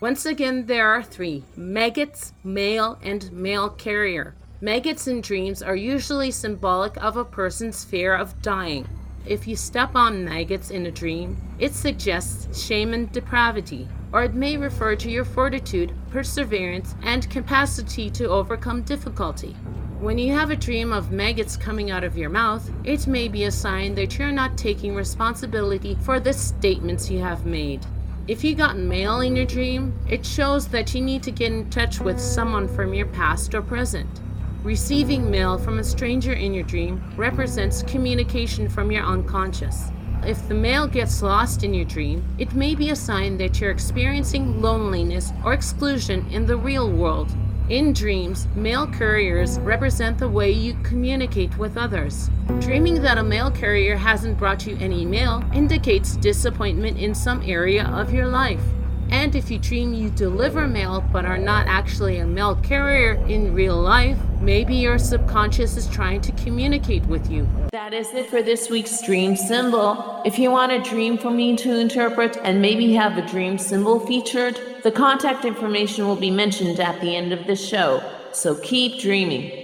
Once 0.00 0.26
again, 0.26 0.66
there 0.66 0.88
are 0.88 1.02
three 1.02 1.42
maggots, 1.56 2.34
mail, 2.44 2.98
and 3.02 3.32
mail 3.32 3.70
carrier. 3.70 4.34
Maggots 4.60 5.06
in 5.06 5.22
dreams 5.22 5.62
are 5.62 5.76
usually 5.76 6.30
symbolic 6.30 7.02
of 7.02 7.16
a 7.16 7.24
person's 7.24 7.82
fear 7.82 8.14
of 8.14 8.42
dying. 8.42 8.86
If 9.26 9.48
you 9.48 9.56
step 9.56 9.96
on 9.96 10.22
maggots 10.22 10.70
in 10.70 10.84
a 10.84 10.90
dream, 10.90 11.38
it 11.58 11.72
suggests 11.72 12.62
shame 12.62 12.92
and 12.92 13.10
depravity, 13.10 13.88
or 14.12 14.22
it 14.22 14.34
may 14.34 14.58
refer 14.58 14.96
to 14.96 15.10
your 15.10 15.24
fortitude, 15.24 15.94
perseverance, 16.10 16.94
and 17.02 17.30
capacity 17.30 18.10
to 18.10 18.28
overcome 18.28 18.82
difficulty. 18.82 19.56
When 19.98 20.18
you 20.18 20.34
have 20.34 20.50
a 20.50 20.56
dream 20.56 20.92
of 20.92 21.10
maggots 21.10 21.56
coming 21.56 21.90
out 21.90 22.04
of 22.04 22.18
your 22.18 22.28
mouth, 22.28 22.70
it 22.84 23.06
may 23.06 23.28
be 23.28 23.44
a 23.44 23.50
sign 23.50 23.94
that 23.94 24.18
you're 24.18 24.30
not 24.30 24.58
taking 24.58 24.94
responsibility 24.94 25.96
for 26.02 26.20
the 26.20 26.34
statements 26.34 27.10
you 27.10 27.20
have 27.20 27.46
made. 27.46 27.86
If 28.28 28.44
you 28.44 28.54
got 28.54 28.76
mail 28.76 29.22
in 29.22 29.36
your 29.36 29.46
dream, 29.46 29.98
it 30.06 30.26
shows 30.26 30.68
that 30.68 30.94
you 30.94 31.00
need 31.00 31.22
to 31.22 31.30
get 31.30 31.52
in 31.52 31.70
touch 31.70 31.98
with 31.98 32.20
someone 32.20 32.68
from 32.68 32.92
your 32.92 33.06
past 33.06 33.54
or 33.54 33.62
present. 33.62 34.20
Receiving 34.64 35.30
mail 35.30 35.58
from 35.58 35.78
a 35.78 35.84
stranger 35.84 36.32
in 36.32 36.54
your 36.54 36.64
dream 36.64 37.04
represents 37.18 37.82
communication 37.82 38.66
from 38.66 38.90
your 38.90 39.04
unconscious. 39.04 39.90
If 40.26 40.48
the 40.48 40.54
mail 40.54 40.86
gets 40.86 41.20
lost 41.20 41.64
in 41.64 41.74
your 41.74 41.84
dream, 41.84 42.24
it 42.38 42.54
may 42.54 42.74
be 42.74 42.88
a 42.88 42.96
sign 42.96 43.36
that 43.36 43.60
you're 43.60 43.70
experiencing 43.70 44.62
loneliness 44.62 45.34
or 45.44 45.52
exclusion 45.52 46.26
in 46.30 46.46
the 46.46 46.56
real 46.56 46.90
world. 46.90 47.30
In 47.68 47.92
dreams, 47.92 48.48
mail 48.56 48.86
couriers 48.86 49.58
represent 49.58 50.16
the 50.16 50.30
way 50.30 50.50
you 50.50 50.78
communicate 50.82 51.58
with 51.58 51.76
others. 51.76 52.30
Dreaming 52.60 53.02
that 53.02 53.18
a 53.18 53.22
mail 53.22 53.50
carrier 53.50 53.96
hasn't 53.96 54.38
brought 54.38 54.66
you 54.66 54.78
any 54.80 55.04
mail 55.04 55.44
indicates 55.52 56.16
disappointment 56.16 56.98
in 56.98 57.14
some 57.14 57.42
area 57.42 57.84
of 57.88 58.14
your 58.14 58.28
life. 58.28 58.62
And 59.10 59.34
if 59.34 59.50
you 59.50 59.58
dream 59.58 59.94
you 59.94 60.10
deliver 60.10 60.66
mail 60.66 61.04
but 61.12 61.24
are 61.24 61.38
not 61.38 61.66
actually 61.66 62.18
a 62.18 62.26
mail 62.26 62.56
carrier 62.56 63.14
in 63.26 63.54
real 63.54 63.80
life, 63.80 64.18
maybe 64.40 64.74
your 64.74 64.98
subconscious 64.98 65.76
is 65.76 65.86
trying 65.88 66.20
to 66.22 66.32
communicate 66.32 67.04
with 67.06 67.30
you. 67.30 67.48
That 67.72 67.94
is 67.94 68.12
it 68.12 68.28
for 68.30 68.42
this 68.42 68.70
week's 68.70 69.02
dream 69.02 69.36
symbol. 69.36 70.22
If 70.24 70.38
you 70.38 70.50
want 70.50 70.72
a 70.72 70.82
dream 70.82 71.18
for 71.18 71.30
me 71.30 71.56
to 71.56 71.78
interpret 71.78 72.36
and 72.38 72.60
maybe 72.60 72.92
have 72.94 73.16
a 73.16 73.26
dream 73.26 73.58
symbol 73.58 74.00
featured, 74.00 74.60
the 74.82 74.92
contact 74.92 75.44
information 75.44 76.06
will 76.06 76.16
be 76.16 76.30
mentioned 76.30 76.80
at 76.80 77.00
the 77.00 77.16
end 77.16 77.32
of 77.32 77.46
the 77.46 77.56
show. 77.56 78.02
So 78.32 78.56
keep 78.56 79.00
dreaming. 79.00 79.63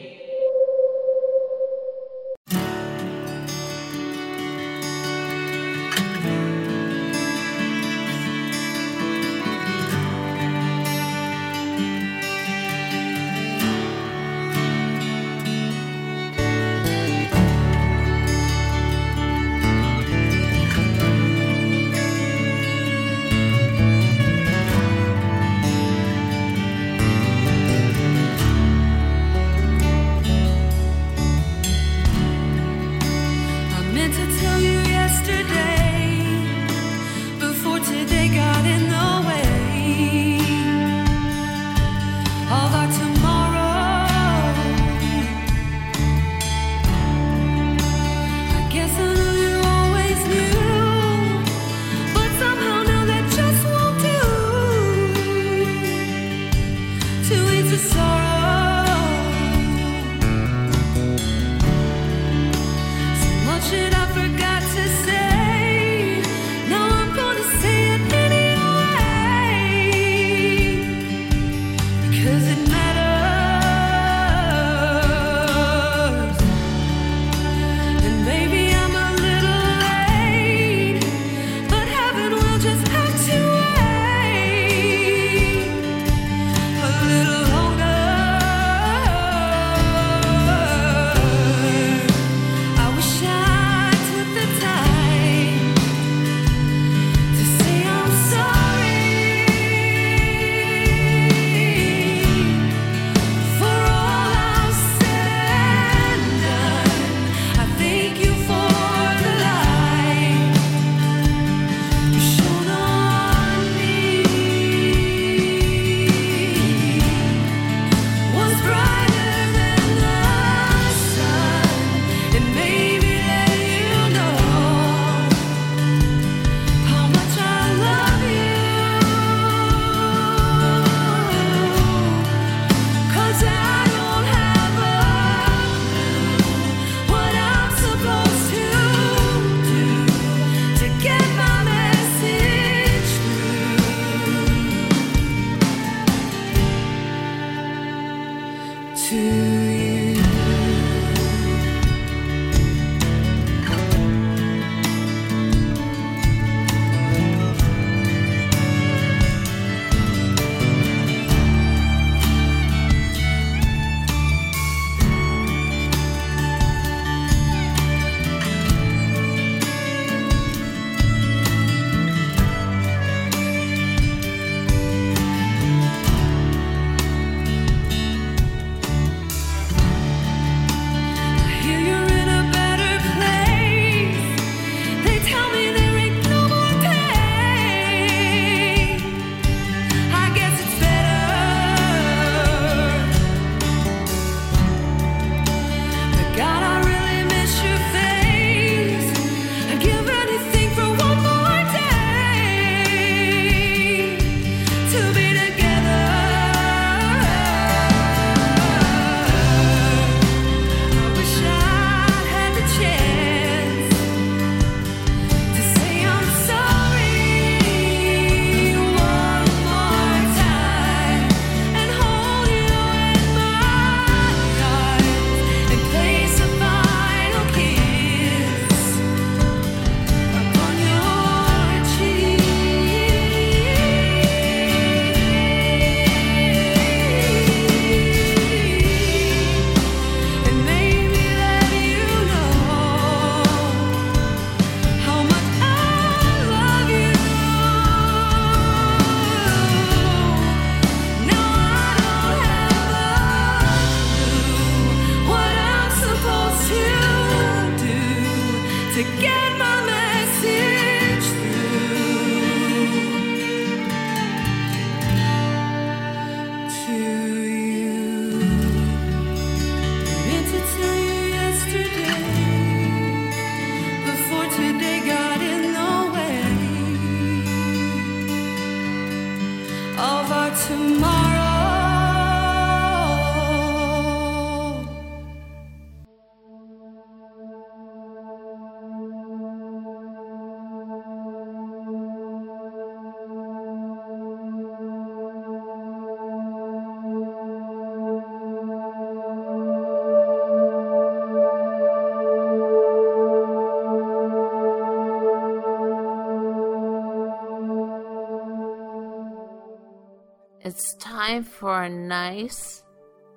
It's 310.70 310.94
time 310.94 311.42
for 311.42 311.82
a 311.82 311.88
nice, 311.88 312.84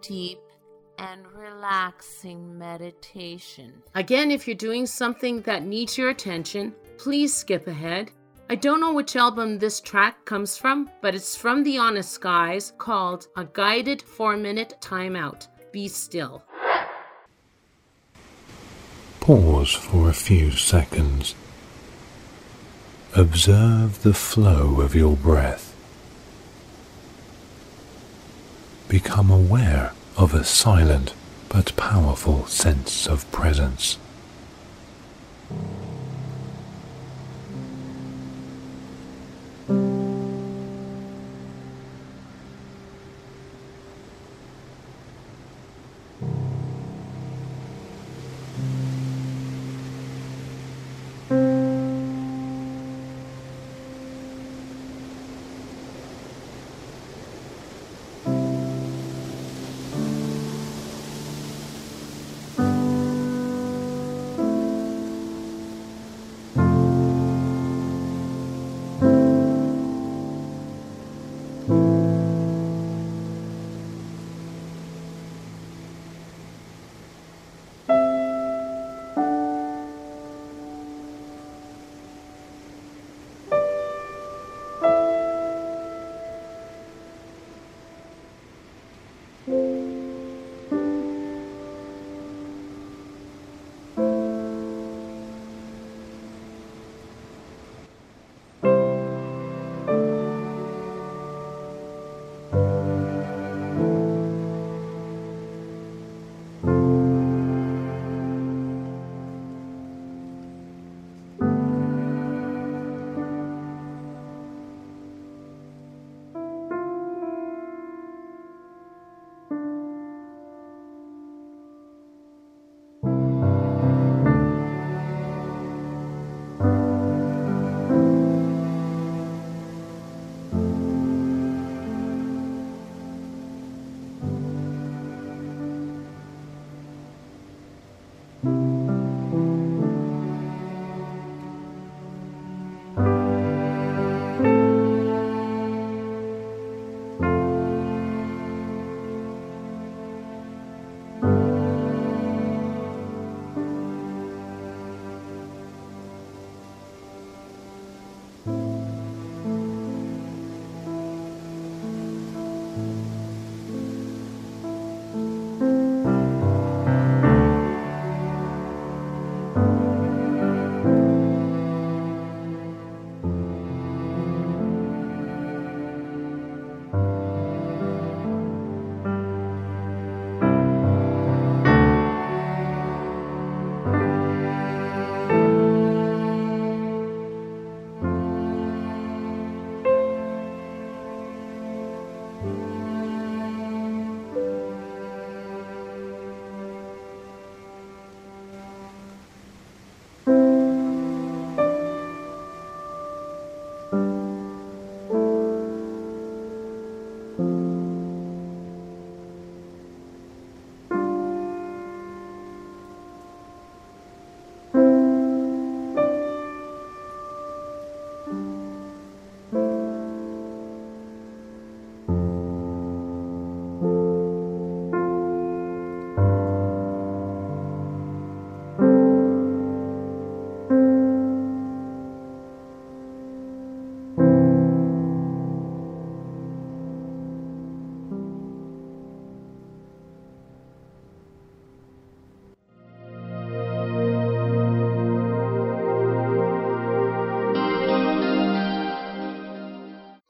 deep, 0.04 0.38
and 1.00 1.26
relaxing 1.34 2.60
meditation. 2.60 3.74
Again, 3.96 4.30
if 4.30 4.48
you're 4.48 4.56
doing 4.56 4.86
something 4.86 5.42
that 5.42 5.66
needs 5.66 5.98
your 5.98 6.10
attention, 6.10 6.76
please 7.00 7.34
skip 7.34 7.66
ahead. 7.66 8.12
I 8.52 8.56
don't 8.56 8.80
know 8.80 8.94
which 8.94 9.16
album 9.16 9.58
this 9.58 9.82
track 9.82 10.26
comes 10.26 10.58
from, 10.58 10.92
but 11.02 11.16
it's 11.16 11.36
from 11.36 11.64
the 11.64 11.80
Honest 11.80 12.22
Guys 12.22 12.72
called 12.78 13.26
A 13.36 13.46
Guided 13.46 14.04
4 14.04 14.38
Minute 14.38 14.76
Timeout. 14.80 15.48
Be 15.72 15.88
still. 15.88 16.44
Pause 19.22 19.74
for 19.74 20.08
a 20.08 20.14
few 20.14 20.52
seconds. 20.52 21.34
Observe 23.16 24.04
the 24.04 24.14
flow 24.14 24.82
of 24.82 24.94
your 24.94 25.18
breath. 25.18 25.73
Become 28.94 29.32
aware 29.32 29.92
of 30.18 30.36
a 30.36 30.44
silent 30.44 31.16
but 31.50 31.76
powerful 31.76 32.46
sense 32.46 33.08
of 33.08 33.26
presence. 33.32 33.98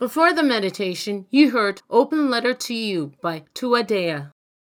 Before 0.03 0.33
the 0.33 0.43
meditation, 0.43 1.27
you 1.31 1.51
heard 1.51 1.81
Open 1.89 2.29
Letter 2.29 2.53
to 2.53 2.73
You 2.73 3.13
by 3.21 3.43
Tuatha 3.55 3.87
Dea. 3.87 4.25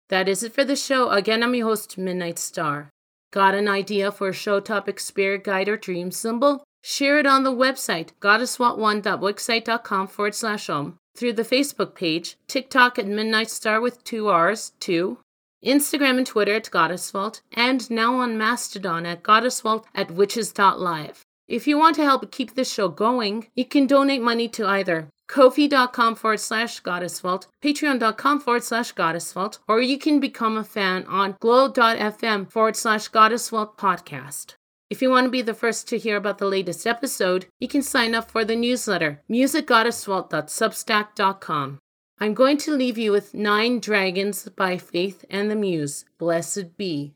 That 0.10 0.30
is 0.30 0.44
it 0.44 0.54
for 0.54 0.64
the 0.64 0.76
show. 0.76 1.10
Again, 1.10 1.42
I'm 1.42 1.56
your 1.56 1.70
host, 1.70 1.98
Midnight 1.98 2.38
Star. 2.38 2.92
Got 3.32 3.56
an 3.56 3.68
idea 3.68 4.12
for 4.12 4.28
a 4.28 4.32
show 4.32 4.60
topic, 4.60 5.00
spirit 5.00 5.44
guide, 5.44 5.68
or 5.68 5.76
dream 5.76 6.12
symbol? 6.12 6.64
Share 6.84 7.18
it 7.18 7.26
on 7.26 7.42
the 7.42 7.52
website, 7.52 8.10
goddessvault1.wixsite.com 8.22 10.08
forward 10.08 10.36
slash 10.36 10.68
home, 10.68 10.98
through 11.18 11.34
the 11.34 11.42
Facebook 11.42 11.96
page, 11.96 12.38
TikTok 12.48 13.00
at 13.00 13.08
Midnight 13.08 13.50
Star 13.50 13.82
with 13.82 14.04
two 14.04 14.28
R's, 14.28 14.74
two, 14.80 15.18
Instagram 15.66 16.20
and 16.20 16.28
Twitter 16.28 16.54
at 16.54 16.70
GoddessVault, 16.70 17.42
and 17.54 17.90
now 17.90 18.18
on 18.18 18.38
Mastodon 18.38 19.08
at 19.08 19.24
GoddessVault 19.24 19.86
at 19.96 20.12
witches.live. 20.12 21.26
If 21.48 21.68
you 21.68 21.80
want 21.80 21.96
to 21.96 22.04
help 22.04 22.32
keep 22.32 22.54
this 22.54 22.72
show 22.72 22.88
going, 22.88 23.48
you 23.56 23.66
can 23.66 23.88
donate 23.88 24.22
money 24.22 24.48
to 24.50 24.68
either 24.68 25.10
Ko-fi.com 25.28 26.16
forward 26.16 26.40
slash 26.40 26.82
goddessvault, 26.82 27.48
patreon.com 27.64 28.40
forward 28.40 28.64
slash 28.64 28.94
goddessvault, 28.94 29.60
or 29.68 29.82
you 29.82 29.98
can 29.98 30.20
become 30.20 30.58
a 30.58 30.64
fan 30.64 31.04
on 31.06 31.36
glow.fm 31.40 32.52
forward 32.52 32.76
slash 32.76 33.10
goddessvault 33.10 33.76
podcast. 33.78 34.56
If 34.90 35.02
you 35.02 35.10
want 35.10 35.26
to 35.26 35.32
be 35.32 35.42
the 35.42 35.56
first 35.56 35.88
to 35.90 35.98
hear 35.98 36.16
about 36.18 36.38
the 36.38 36.46
latest 36.46 36.86
episode, 36.86 37.48
you 37.60 37.68
can 37.68 37.82
sign 37.82 38.14
up 38.14 38.30
for 38.30 38.46
the 38.46 38.56
newsletter, 38.56 39.24
musicgoddessvault.substack.com. 39.30 41.80
I'm 42.20 42.36
going 42.36 42.58
to 42.58 42.76
leave 42.76 43.00
you 43.00 43.12
with 43.12 43.34
Nine 43.34 43.80
Dragons 43.80 44.48
by 44.50 44.78
Faith 44.78 45.26
and 45.30 45.50
the 45.50 45.56
Muse. 45.56 46.06
Blessed 46.20 46.78
be. 46.78 47.16